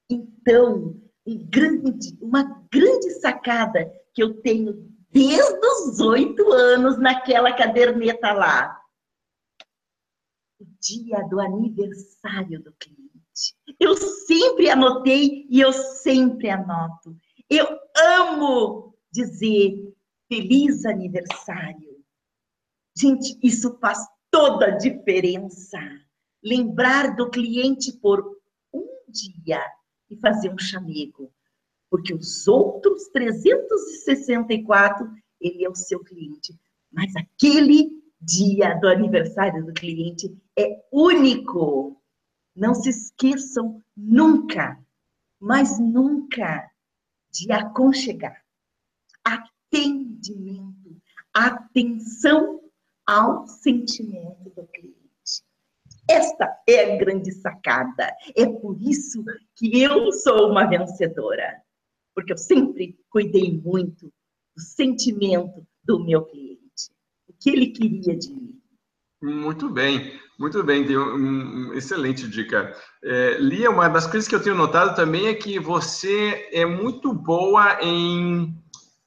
Então, 0.09 0.99
um 1.25 1.37
grande, 1.49 2.17
uma 2.21 2.43
grande 2.71 3.11
sacada 3.19 3.91
que 4.13 4.23
eu 4.23 4.41
tenho 4.41 4.89
desde 5.11 5.67
os 5.67 5.99
oito 5.99 6.51
anos 6.51 6.97
naquela 6.97 7.53
caderneta 7.55 8.31
lá 8.31 8.79
o 10.59 10.65
dia 10.79 11.21
do 11.29 11.39
aniversário 11.39 12.61
do 12.61 12.73
cliente. 12.73 13.55
Eu 13.79 13.95
sempre 13.95 14.69
anotei 14.69 15.47
e 15.49 15.61
eu 15.61 15.71
sempre 15.71 16.49
anoto. 16.49 17.15
Eu 17.49 17.65
amo 17.95 18.93
dizer 19.11 19.95
feliz 20.27 20.85
aniversário. 20.85 22.03
Gente, 22.95 23.39
isso 23.41 23.77
faz 23.79 24.05
toda 24.29 24.67
a 24.67 24.77
diferença. 24.77 25.79
Lembrar 26.43 27.15
do 27.15 27.29
cliente 27.29 27.93
por 27.93 28.37
um 28.73 28.85
dia 29.07 29.63
e 30.09 30.17
fazer 30.17 30.53
um 30.53 30.57
chamego. 30.57 31.33
Porque 31.89 32.13
os 32.13 32.45
outros 32.47 33.07
364, 33.07 35.09
ele 35.39 35.65
é 35.65 35.69
o 35.69 35.75
seu 35.75 36.03
cliente. 36.03 36.53
Mas 36.91 37.15
aquele 37.15 37.89
dia 38.21 38.75
do 38.75 38.87
aniversário 38.87 39.65
do 39.65 39.73
cliente 39.73 40.35
é 40.57 40.83
único. 40.91 42.01
Não 42.55 42.73
se 42.73 42.89
esqueçam 42.89 43.81
nunca, 43.95 44.77
mas 45.39 45.79
nunca, 45.79 46.69
de 47.31 47.51
aconchegar. 47.51 48.43
Atendimento, 49.23 50.99
atenção 51.33 52.61
ao 53.05 53.47
sentimento 53.47 54.49
do 54.49 54.67
cliente. 54.67 54.99
Esta 56.09 56.59
é 56.67 56.95
a 56.95 56.97
grande 56.97 57.31
sacada. 57.31 58.15
É 58.35 58.45
por 58.45 58.81
isso 58.81 59.23
que 59.55 59.81
eu 59.81 60.11
sou 60.11 60.49
uma 60.49 60.65
vencedora. 60.65 61.61
Porque 62.15 62.33
eu 62.33 62.37
sempre 62.37 62.99
cuidei 63.09 63.51
muito 63.51 64.11
do 64.55 64.61
sentimento 64.61 65.65
do 65.83 66.03
meu 66.03 66.25
cliente 66.25 66.48
que 67.39 67.49
ele 67.49 67.67
queria 67.67 68.17
de 68.17 68.29
mim. 68.31 68.59
Muito 69.21 69.69
bem, 69.69 70.19
muito 70.37 70.63
bem, 70.63 70.85
uma 70.95 71.75
excelente 71.75 72.27
dica. 72.27 72.73
É, 73.03 73.37
Lia, 73.39 73.69
uma 73.69 73.89
das 73.89 74.07
coisas 74.07 74.29
que 74.29 74.35
eu 74.35 74.41
tenho 74.41 74.55
notado 74.55 74.95
também 74.95 75.27
é 75.27 75.33
que 75.33 75.59
você 75.59 76.47
é 76.53 76.65
muito 76.65 77.11
boa 77.11 77.77
em. 77.81 78.55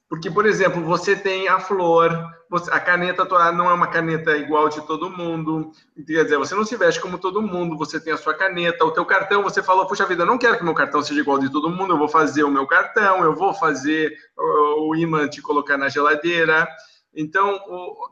Porque, 0.07 0.29
por 0.29 0.45
exemplo, 0.45 0.83
você 0.83 1.15
tem 1.15 1.47
a 1.47 1.59
flor, 1.59 2.11
você, 2.47 2.69
a 2.69 2.79
caneta 2.79 3.25
não 3.51 3.67
é 3.67 3.73
uma 3.73 3.87
caneta 3.87 4.37
igual 4.37 4.69
de 4.69 4.85
todo 4.85 5.09
mundo, 5.09 5.71
quer 6.05 6.23
dizer, 6.23 6.37
você 6.37 6.53
não 6.53 6.63
se 6.63 6.75
veste 6.75 7.01
como 7.01 7.17
todo 7.17 7.41
mundo, 7.41 7.75
você 7.75 7.99
tem 7.99 8.13
a 8.13 8.17
sua 8.17 8.35
caneta, 8.35 8.85
o 8.85 8.91
teu 8.91 9.03
cartão, 9.03 9.41
você 9.41 9.63
falou, 9.63 9.87
puxa 9.87 10.05
vida, 10.05 10.21
eu 10.21 10.27
não 10.27 10.37
quero 10.37 10.59
que 10.59 10.63
meu 10.63 10.75
cartão 10.75 11.01
seja 11.01 11.19
igual 11.19 11.39
de 11.39 11.51
todo 11.51 11.71
mundo, 11.71 11.93
eu 11.93 11.97
vou 11.97 12.07
fazer 12.07 12.43
o 12.43 12.51
meu 12.51 12.67
cartão, 12.67 13.23
eu 13.23 13.33
vou 13.33 13.55
fazer 13.55 14.15
o 14.37 14.95
imã 14.95 15.27
te 15.27 15.41
colocar 15.41 15.79
na 15.79 15.89
geladeira. 15.89 16.67
Então, 17.15 17.59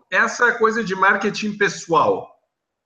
essa 0.09 0.51
coisa 0.53 0.83
de 0.83 0.95
marketing 0.95 1.57
pessoal, 1.57 2.29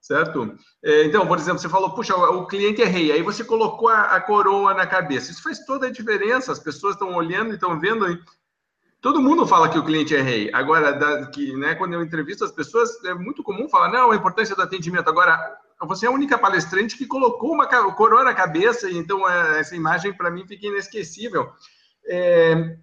certo? 0.01 0.57
É, 0.83 1.03
então, 1.05 1.27
por 1.27 1.37
exemplo, 1.37 1.59
você 1.59 1.67
falou, 1.67 1.93
puxa, 1.93 2.15
o 2.15 2.45
cliente 2.45 2.81
é 2.81 2.85
rei, 2.85 3.11
aí 3.11 3.21
você 3.21 3.43
colocou 3.43 3.89
a, 3.89 4.19
coroa 4.21 4.73
na 4.73 4.85
cabeça. 4.85 5.31
Isso 5.31 5.43
faz 5.43 5.65
toda 5.65 5.87
a 5.87 5.91
diferença, 5.91 6.51
as 6.51 6.59
pessoas 6.59 6.93
estão 6.93 7.13
olhando 7.15 7.51
e 7.51 7.55
estão 7.55 7.79
vendo. 7.79 8.05
Todo 9.01 9.21
mundo 9.21 9.45
fala 9.45 9.69
que 9.69 9.77
o 9.77 9.83
cliente 9.83 10.15
é 10.15 10.21
rei. 10.21 10.49
Agora, 10.53 10.93
da, 10.93 11.25
que, 11.27 11.55
né, 11.57 11.75
quando 11.75 11.93
eu 11.93 12.01
entrevisto 12.01 12.45
as 12.45 12.51
pessoas, 12.51 13.03
é 13.03 13.13
muito 13.13 13.43
comum 13.43 13.67
falar, 13.67 13.91
não, 13.91 14.11
a 14.11 14.15
importância 14.15 14.55
do 14.55 14.61
atendimento. 14.61 15.09
Agora, 15.09 15.57
você 15.81 16.05
é 16.05 16.09
a 16.09 16.13
única 16.13 16.37
palestrante 16.37 16.97
que 16.97 17.05
colocou 17.05 17.53
uma 17.53 17.67
coroa 17.67 18.23
na 18.23 18.33
cabeça, 18.33 18.89
então 18.89 19.27
é, 19.29 19.59
essa 19.59 19.75
imagem 19.75 20.13
para 20.13 20.31
mim 20.31 20.47
fica 20.47 20.67
inesquecível. 20.67 21.51
É, 22.07 22.77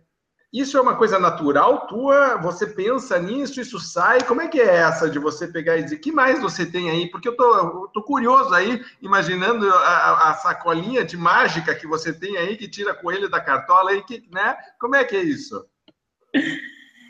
isso 0.52 0.76
é 0.76 0.80
uma 0.80 0.96
coisa 0.96 1.18
natural 1.18 1.86
tua? 1.86 2.36
Você 2.36 2.66
pensa 2.66 3.18
nisso, 3.18 3.58
isso 3.58 3.80
sai? 3.80 4.22
Como 4.22 4.42
é 4.42 4.48
que 4.48 4.60
é 4.60 4.76
essa 4.76 5.08
de 5.08 5.18
você 5.18 5.48
pegar 5.48 5.78
e 5.78 5.84
dizer, 5.84 5.96
que 5.96 6.12
mais 6.12 6.42
você 6.42 6.66
tem 6.66 6.90
aí? 6.90 7.10
Porque 7.10 7.26
eu 7.26 7.34
tô, 7.34 7.56
eu 7.56 7.88
tô 7.88 8.02
curioso 8.02 8.52
aí, 8.52 8.84
imaginando 9.00 9.66
a, 9.70 10.30
a, 10.30 10.34
sacolinha 10.34 11.04
de 11.04 11.16
mágica 11.16 11.74
que 11.74 11.86
você 11.86 12.12
tem 12.12 12.36
aí, 12.36 12.58
que 12.58 12.68
tira 12.68 12.94
coelho 12.94 13.30
da 13.30 13.40
cartola 13.40 13.92
aí, 13.92 14.02
que, 14.04 14.28
né? 14.30 14.54
Como 14.78 14.94
é 14.94 15.04
que 15.04 15.16
é 15.16 15.22
isso? 15.22 15.64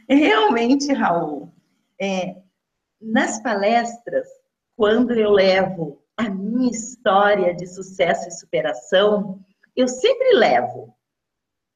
Realmente, 0.09 0.93
Raul, 0.93 1.53
é, 2.01 2.37
nas 3.01 3.43
palestras, 3.43 4.29
quando 4.77 5.13
eu 5.13 5.33
levo 5.33 6.01
a 6.17 6.31
minha 6.31 6.71
história 6.71 7.53
de 7.57 7.67
sucesso 7.67 8.29
e 8.29 8.33
superação, 8.33 9.41
eu 9.75 9.89
sempre 9.89 10.35
levo 10.35 10.95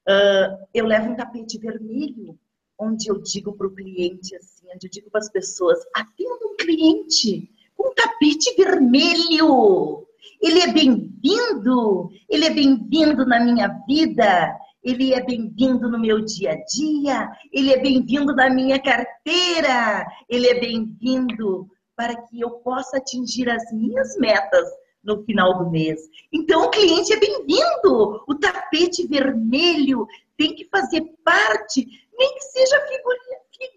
Uh, 0.07 0.65
eu 0.73 0.85
levo 0.85 1.11
um 1.11 1.15
tapete 1.15 1.57
vermelho, 1.57 2.39
onde 2.79 3.09
eu 3.09 3.21
digo 3.21 3.53
para 3.53 3.67
o 3.67 3.75
cliente 3.75 4.35
assim, 4.35 4.65
onde 4.73 4.87
eu 4.87 4.91
digo 4.91 5.09
para 5.09 5.19
as 5.19 5.29
pessoas, 5.29 5.79
atenda 5.93 6.45
um 6.45 6.55
cliente 6.55 7.51
com 7.75 7.89
um 7.89 7.93
tapete 7.93 8.55
vermelho. 8.55 10.07
Ele 10.41 10.59
é 10.59 10.71
bem-vindo, 10.71 12.09
ele 12.29 12.45
é 12.45 12.49
bem-vindo 12.49 13.25
na 13.25 13.39
minha 13.43 13.67
vida, 13.87 14.57
ele 14.83 15.13
é 15.13 15.21
bem-vindo 15.21 15.89
no 15.89 15.99
meu 15.99 16.23
dia 16.23 16.51
a 16.51 16.63
dia, 16.63 17.29
ele 17.51 17.73
é 17.73 17.81
bem-vindo 17.81 18.33
na 18.33 18.49
minha 18.49 18.81
carteira, 18.81 20.05
ele 20.29 20.47
é 20.47 20.59
bem-vindo 20.59 21.67
para 21.95 22.15
que 22.15 22.39
eu 22.39 22.51
possa 22.59 22.97
atingir 22.97 23.49
as 23.49 23.73
minhas 23.73 24.15
metas 24.17 24.69
no 25.03 25.23
final 25.23 25.57
do 25.57 25.69
mês. 25.69 26.01
Então, 26.31 26.65
o 26.65 26.69
cliente 26.69 27.13
é 27.13 27.19
bem-vindo. 27.19 28.23
O 28.27 28.35
tapete 28.35 29.07
vermelho 29.07 30.07
tem 30.37 30.55
que 30.55 30.65
fazer 30.65 31.01
parte, 31.23 31.85
nem 32.17 32.33
que 32.35 32.41
seja 32.41 32.85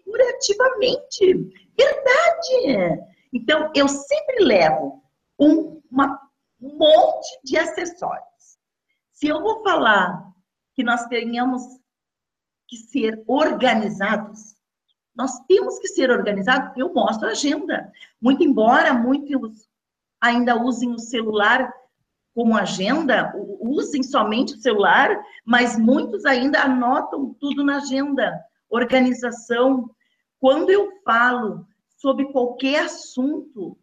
figurativamente. 0.03 1.33
Verdade! 1.77 3.03
Então, 3.33 3.71
eu 3.75 3.87
sempre 3.87 4.43
levo 4.43 5.01
um, 5.39 5.81
uma, 5.89 6.19
um 6.61 6.77
monte 6.77 7.39
de 7.43 7.57
acessórios. 7.57 8.57
Se 9.11 9.27
eu 9.27 9.41
vou 9.41 9.63
falar 9.63 10.31
que 10.73 10.83
nós 10.83 11.05
tenhamos 11.05 11.63
que 12.67 12.77
ser 12.77 13.23
organizados, 13.27 14.55
nós 15.15 15.39
temos 15.47 15.77
que 15.79 15.87
ser 15.87 16.09
organizados, 16.09 16.75
eu 16.77 16.93
mostro 16.93 17.27
a 17.27 17.31
agenda. 17.31 17.91
Muito 18.19 18.43
embora 18.43 18.93
muitos 18.93 19.69
ainda 20.21 20.61
usem 20.61 20.91
o 20.91 20.99
celular 20.99 21.73
como 22.33 22.57
agenda, 22.57 23.33
usem 23.59 24.03
somente 24.03 24.53
o 24.53 24.61
celular, 24.61 25.21
mas 25.45 25.77
muitos 25.77 26.25
ainda 26.25 26.61
anotam 26.61 27.35
tudo 27.39 27.63
na 27.63 27.77
agenda. 27.77 28.39
Organização. 28.69 29.89
Quando 30.39 30.69
eu 30.69 30.91
falo 31.03 31.67
sobre 31.97 32.31
qualquer 32.31 32.85
assunto, 32.85 33.77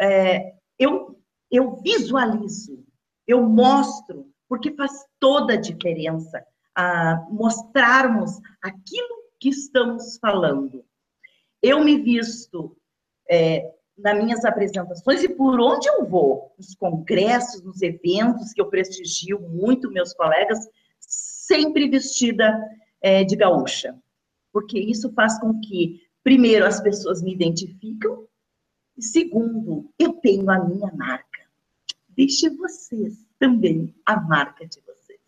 é, 0.00 0.54
eu, 0.78 1.20
eu 1.50 1.76
visualizo, 1.76 2.84
eu 3.26 3.42
mostro, 3.42 4.32
porque 4.48 4.72
faz 4.74 5.04
toda 5.20 5.54
a 5.54 5.60
diferença 5.60 6.42
a 6.74 7.26
mostrarmos 7.28 8.40
aquilo 8.62 9.28
que 9.38 9.50
estamos 9.50 10.16
falando. 10.18 10.84
Eu 11.60 11.84
me 11.84 12.00
visto 12.00 12.76
é, 13.30 13.74
nas 13.98 14.16
minhas 14.16 14.44
apresentações 14.44 15.22
e 15.22 15.28
por 15.28 15.60
onde 15.60 15.88
eu 15.88 16.04
vou, 16.06 16.54
nos 16.56 16.74
congressos, 16.74 17.62
nos 17.62 17.82
eventos 17.82 18.52
que 18.52 18.60
eu 18.60 18.66
prestigio 18.66 19.40
muito 19.40 19.90
meus 19.90 20.14
colegas, 20.14 20.68
sempre 21.00 21.88
vestida 21.88 22.56
é, 23.00 23.24
de 23.24 23.36
gaúcha, 23.36 23.96
porque 24.52 24.78
isso 24.78 25.12
faz 25.12 25.38
com 25.40 25.60
que, 25.60 26.02
primeiro, 26.22 26.64
as 26.64 26.80
pessoas 26.80 27.22
me 27.22 27.32
identificam 27.32 28.26
e, 28.96 29.02
segundo, 29.02 29.90
eu 29.98 30.14
tenho 30.14 30.48
a 30.50 30.58
minha 30.64 30.92
marca. 30.92 31.26
Deixe 32.08 32.48
vocês 32.50 33.24
também 33.38 33.94
a 34.04 34.20
marca 34.20 34.66
de 34.66 34.80
vocês. 34.80 35.20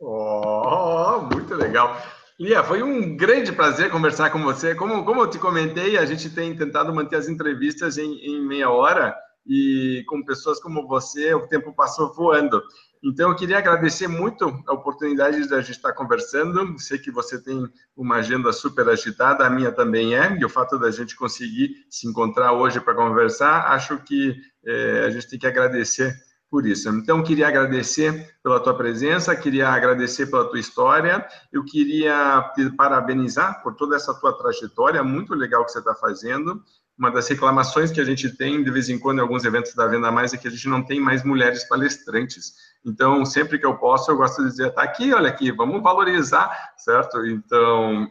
Oh, 0.00 1.22
muito 1.32 1.54
legal. 1.54 1.96
Lia, 2.42 2.64
foi 2.64 2.82
um 2.82 3.16
grande 3.16 3.52
prazer 3.52 3.88
conversar 3.88 4.30
com 4.30 4.42
você. 4.42 4.74
Como, 4.74 5.04
como 5.04 5.20
eu 5.20 5.30
te 5.30 5.38
comentei, 5.38 5.96
a 5.96 6.04
gente 6.04 6.28
tem 6.28 6.56
tentado 6.56 6.92
manter 6.92 7.14
as 7.14 7.28
entrevistas 7.28 7.98
em, 7.98 8.16
em 8.16 8.44
meia 8.44 8.68
hora 8.68 9.14
e 9.46 10.02
com 10.08 10.24
pessoas 10.24 10.60
como 10.60 10.88
você, 10.88 11.32
o 11.34 11.46
tempo 11.46 11.72
passou 11.72 12.12
voando. 12.12 12.60
Então, 13.00 13.30
eu 13.30 13.36
queria 13.36 13.58
agradecer 13.58 14.08
muito 14.08 14.60
a 14.66 14.72
oportunidade 14.72 15.46
de 15.46 15.54
a 15.54 15.60
gente 15.60 15.76
estar 15.76 15.92
conversando. 15.92 16.76
Sei 16.80 16.98
que 16.98 17.12
você 17.12 17.40
tem 17.40 17.64
uma 17.96 18.16
agenda 18.16 18.52
super 18.52 18.88
agitada, 18.88 19.46
a 19.46 19.50
minha 19.50 19.70
também 19.70 20.16
é, 20.16 20.36
e 20.36 20.44
o 20.44 20.48
fato 20.48 20.76
da 20.80 20.90
gente 20.90 21.14
conseguir 21.14 21.70
se 21.88 22.08
encontrar 22.08 22.54
hoje 22.54 22.80
para 22.80 22.96
conversar, 22.96 23.72
acho 23.72 23.98
que 23.98 24.34
é, 24.66 25.04
a 25.06 25.10
gente 25.10 25.28
tem 25.28 25.38
que 25.38 25.46
agradecer 25.46 26.12
por 26.52 26.66
isso. 26.66 26.86
Então, 26.90 27.22
queria 27.22 27.48
agradecer 27.48 28.36
pela 28.42 28.60
tua 28.60 28.76
presença, 28.76 29.34
queria 29.34 29.70
agradecer 29.70 30.26
pela 30.26 30.44
tua 30.44 30.60
história, 30.60 31.26
eu 31.50 31.64
queria 31.64 32.52
te 32.54 32.68
parabenizar 32.76 33.62
por 33.62 33.74
toda 33.74 33.96
essa 33.96 34.12
tua 34.12 34.36
trajetória, 34.36 35.02
muito 35.02 35.34
legal 35.34 35.64
que 35.64 35.72
você 35.72 35.78
está 35.78 35.94
fazendo. 35.94 36.62
Uma 36.98 37.10
das 37.10 37.26
reclamações 37.26 37.90
que 37.90 38.02
a 38.02 38.04
gente 38.04 38.28
tem 38.36 38.62
de 38.62 38.70
vez 38.70 38.90
em 38.90 38.98
quando 38.98 39.20
em 39.20 39.22
alguns 39.22 39.46
eventos 39.46 39.74
da 39.74 39.86
Venda 39.86 40.10
Mais 40.10 40.34
é 40.34 40.36
que 40.36 40.46
a 40.46 40.50
gente 40.50 40.68
não 40.68 40.84
tem 40.84 41.00
mais 41.00 41.24
mulheres 41.24 41.66
palestrantes. 41.66 42.52
Então, 42.84 43.24
sempre 43.24 43.58
que 43.58 43.64
eu 43.64 43.78
posso, 43.78 44.10
eu 44.10 44.18
gosto 44.18 44.42
de 44.42 44.50
dizer, 44.50 44.74
tá 44.74 44.82
aqui, 44.82 45.10
olha 45.14 45.30
aqui, 45.30 45.50
vamos 45.50 45.82
valorizar, 45.82 46.74
certo? 46.76 47.24
Então, 47.24 48.10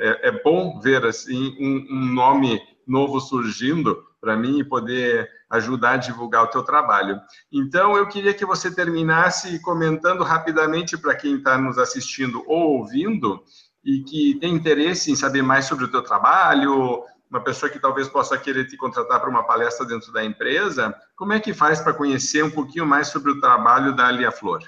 é, 0.00 0.28
é, 0.28 0.42
bom 0.44 0.78
ver 0.78 1.04
assim 1.04 1.56
um, 1.58 1.86
um 1.90 2.14
nome 2.14 2.62
novo 2.86 3.20
surgindo 3.20 4.04
para 4.20 4.36
mim 4.36 4.58
e 4.58 4.64
poder 4.64 5.28
ajudar 5.50 5.92
a 5.92 5.96
divulgar 5.98 6.44
o 6.44 6.48
teu 6.48 6.62
trabalho. 6.62 7.20
Então, 7.52 7.96
eu 7.96 8.08
queria 8.08 8.34
que 8.34 8.46
você 8.46 8.74
terminasse 8.74 9.60
comentando 9.60 10.24
rapidamente 10.24 10.96
para 10.96 11.14
quem 11.14 11.36
está 11.36 11.58
nos 11.58 11.78
assistindo 11.78 12.42
ou 12.46 12.78
ouvindo 12.78 13.44
e 13.84 14.02
que 14.02 14.38
tem 14.40 14.54
interesse 14.54 15.12
em 15.12 15.16
saber 15.16 15.42
mais 15.42 15.66
sobre 15.66 15.84
o 15.84 15.90
teu 15.90 16.02
trabalho, 16.02 17.04
uma 17.30 17.42
pessoa 17.42 17.70
que 17.70 17.78
talvez 17.78 18.08
possa 18.08 18.38
querer 18.38 18.66
te 18.66 18.76
contratar 18.76 19.20
para 19.20 19.28
uma 19.28 19.42
palestra 19.42 19.84
dentro 19.84 20.12
da 20.12 20.24
empresa, 20.24 20.94
como 21.16 21.32
é 21.32 21.40
que 21.40 21.52
faz 21.52 21.80
para 21.80 21.92
conhecer 21.92 22.44
um 22.44 22.50
pouquinho 22.50 22.86
mais 22.86 23.08
sobre 23.08 23.30
o 23.32 23.40
trabalho 23.40 23.94
da 23.94 24.10
Lia 24.10 24.30
Flor? 24.30 24.62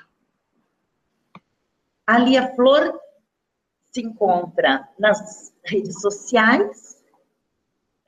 A 2.06 2.18
Lia 2.18 2.54
Flor 2.54 2.92
se 3.92 4.00
encontra 4.00 4.86
nas 4.98 5.52
redes 5.64 6.00
sociais, 6.00 6.95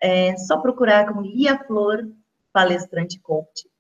é 0.00 0.37
só 0.37 0.58
procurar 0.58 1.06
como 1.06 1.22
Lia 1.22 1.58
Flor 1.64 2.08
Palestrante 2.52 3.18
Coach. 3.20 3.70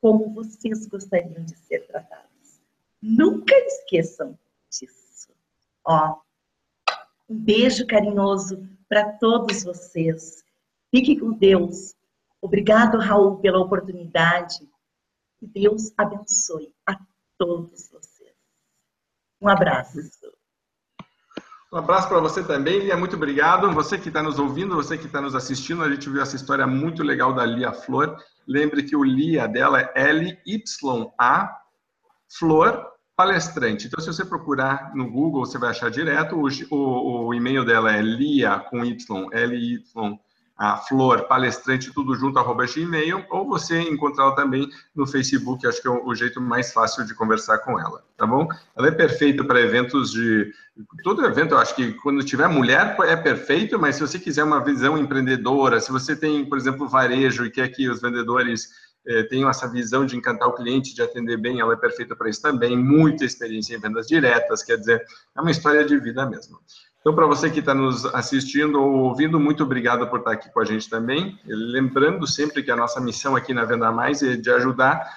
como 0.01 0.33
vocês 0.33 0.85
gostariam 0.85 1.43
de 1.45 1.55
ser 1.57 1.87
tratados. 1.87 2.27
Nunca 3.01 3.55
esqueçam 3.55 4.37
disso. 4.69 5.29
Ó, 5.85 6.17
um 7.29 7.37
beijo 7.37 7.85
carinhoso 7.85 8.67
para 8.87 9.13
todos 9.13 9.63
vocês. 9.63 10.43
Fique 10.89 11.19
com 11.19 11.31
Deus. 11.31 11.95
Obrigado, 12.41 12.97
Raul, 12.97 13.37
pela 13.39 13.59
oportunidade. 13.59 14.59
Que 15.39 15.47
Deus 15.47 15.91
abençoe 15.97 16.73
a 16.85 16.97
todos 17.37 17.89
vocês. 17.89 18.33
Um 19.41 19.47
abraço. 19.47 19.99
Um 21.71 21.77
abraço 21.77 22.07
para 22.07 22.19
você 22.19 22.43
também, 22.43 22.79
Lia. 22.79 22.95
Muito 22.95 23.17
obrigado. 23.17 23.69
Você 23.73 23.97
que 23.97 24.07
está 24.07 24.23
nos 24.23 24.39
ouvindo, 24.39 24.75
você 24.75 24.97
que 24.97 25.05
está 25.05 25.19
nos 25.19 25.35
assistindo, 25.35 25.83
a 25.83 25.89
gente 25.89 26.09
viu 26.09 26.21
essa 26.21 26.35
história 26.35 26.65
muito 26.65 27.03
legal 27.03 27.33
da 27.33 27.45
Lia 27.45 27.73
Flor. 27.73 28.17
Lembre 28.47 28.83
que 28.83 28.95
o 28.95 29.03
Lia 29.03 29.47
dela 29.47 29.81
é 29.81 30.09
L-Y-A 30.09 31.61
Flor 32.29 32.96
palestrante. 33.17 33.87
Então, 33.87 33.99
se 33.99 34.05
você 34.05 34.23
procurar 34.23 34.91
no 34.93 35.09
Google, 35.09 35.43
você 35.43 35.57
vai 35.57 35.71
achar 35.71 35.89
direto. 35.89 36.35
O, 36.35 36.47
o, 36.69 37.25
o 37.25 37.33
e-mail 37.33 37.65
dela 37.65 37.91
é 37.91 38.01
lia 38.01 38.59
com 38.59 38.85
y, 38.85 38.95
l 39.31 39.57
y 39.57 39.83
a 40.57 40.77
flor 40.77 41.27
palestrante 41.27 41.93
tudo 41.93 42.15
junto 42.15 42.39
arroba 42.39 42.65
gmail 42.65 43.23
ou 43.29 43.47
você 43.47 43.79
encontrá-la 43.79 44.31
também 44.31 44.67
no 44.95 45.05
Facebook 45.05 45.67
acho 45.67 45.79
que 45.79 45.87
é 45.87 45.91
o, 45.91 46.03
o, 46.03 46.15
jeito 46.15 46.41
mais 46.41 46.73
fácil 46.73 47.05
de 47.05 47.13
conversar 47.13 47.59
com 47.59 47.79
ela 47.79 48.03
tá 48.17 48.25
bom 48.25 48.47
ela 48.75 48.87
é 48.87 48.91
perfeita 48.91 49.43
para 49.43 49.61
eventos 49.61 50.11
de 50.11 50.51
todo 51.03 51.23
evento 51.23 51.53
eu 51.53 51.59
acho 51.59 51.75
que 51.75 51.93
quando 51.93 52.23
tiver 52.23 52.47
mulher 52.47 52.97
é 53.01 53.15
perfeito 53.15 53.77
mas 53.77 53.97
se 53.97 54.01
você 54.01 54.17
quiser 54.17 54.43
uma 54.43 54.63
visão 54.63 54.97
empreendedora 54.97 55.79
se 55.79 55.91
você 55.91 56.15
tem 56.15 56.43
por 56.43 56.57
exemplo 56.57 56.89
varejo 56.89 57.45
e 57.45 57.51
quer 57.51 57.67
que 57.67 57.87
os 57.87 58.01
vendedores 58.01 58.86
é, 59.07 59.23
tenho 59.23 59.49
essa 59.49 59.67
visão 59.67 60.05
de 60.05 60.17
encantar 60.17 60.49
o 60.49 60.53
cliente, 60.53 60.93
de 60.93 61.01
atender 61.01 61.37
bem, 61.37 61.59
ela 61.59 61.73
é 61.73 61.77
perfeita 61.77 62.15
para 62.15 62.29
isso 62.29 62.41
também. 62.41 62.77
Muita 62.77 63.23
experiência 63.23 63.75
em 63.75 63.79
vendas 63.79 64.05
diretas, 64.05 64.61
quer 64.61 64.77
dizer, 64.77 65.03
é 65.35 65.41
uma 65.41 65.49
história 65.49 65.85
de 65.85 65.97
vida 65.97 66.25
mesmo. 66.25 66.59
Então, 66.99 67.15
para 67.15 67.25
você 67.25 67.49
que 67.49 67.59
está 67.59 67.73
nos 67.73 68.05
assistindo 68.07 68.81
ou 68.81 69.05
ouvindo, 69.05 69.39
muito 69.39 69.63
obrigado 69.63 70.07
por 70.09 70.19
estar 70.19 70.31
aqui 70.31 70.51
com 70.51 70.59
a 70.59 70.65
gente 70.65 70.89
também. 70.89 71.39
Lembrando 71.45 72.27
sempre 72.27 72.61
que 72.61 72.69
a 72.69 72.75
nossa 72.75 72.99
missão 72.99 73.33
aqui 73.33 73.53
na 73.53 73.63
Venda 73.63 73.89
Mais 73.91 74.21
é 74.21 74.35
de 74.35 74.49
ajudar 74.49 75.09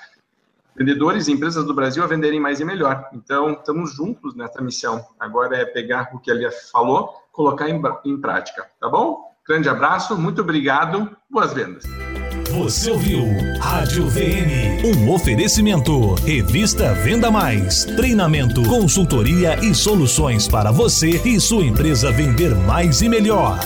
vendedores 0.76 1.26
e 1.26 1.32
empresas 1.32 1.64
do 1.64 1.74
Brasil 1.74 2.04
a 2.04 2.06
venderem 2.06 2.38
mais 2.38 2.60
e 2.60 2.64
melhor. 2.64 3.08
Então, 3.12 3.54
estamos 3.54 3.92
juntos 3.92 4.36
nessa 4.36 4.62
missão. 4.62 5.04
Agora 5.18 5.56
é 5.56 5.64
pegar 5.64 6.10
o 6.14 6.20
que 6.20 6.32
Lia 6.32 6.50
falou, 6.70 7.12
colocar 7.32 7.68
em, 7.68 7.82
em 8.04 8.20
prática, 8.20 8.70
tá 8.80 8.88
bom? 8.88 9.28
Grande 9.46 9.68
abraço, 9.68 10.16
muito 10.16 10.42
obrigado, 10.42 11.16
boas 11.28 11.52
vendas. 11.52 11.82
Você 12.50 12.90
ouviu 12.90 13.26
Rádio 13.60 14.08
VM, 14.08 14.84
um 14.84 15.10
oferecimento. 15.10 16.14
Revista 16.14 16.92
Venda 16.94 17.30
Mais, 17.30 17.84
treinamento, 17.84 18.62
consultoria 18.64 19.56
e 19.64 19.72
soluções 19.72 20.48
para 20.48 20.72
você 20.72 21.20
e 21.24 21.40
sua 21.40 21.64
empresa 21.64 22.10
vender 22.10 22.54
mais 22.54 23.02
e 23.02 23.08
melhor. 23.08 23.60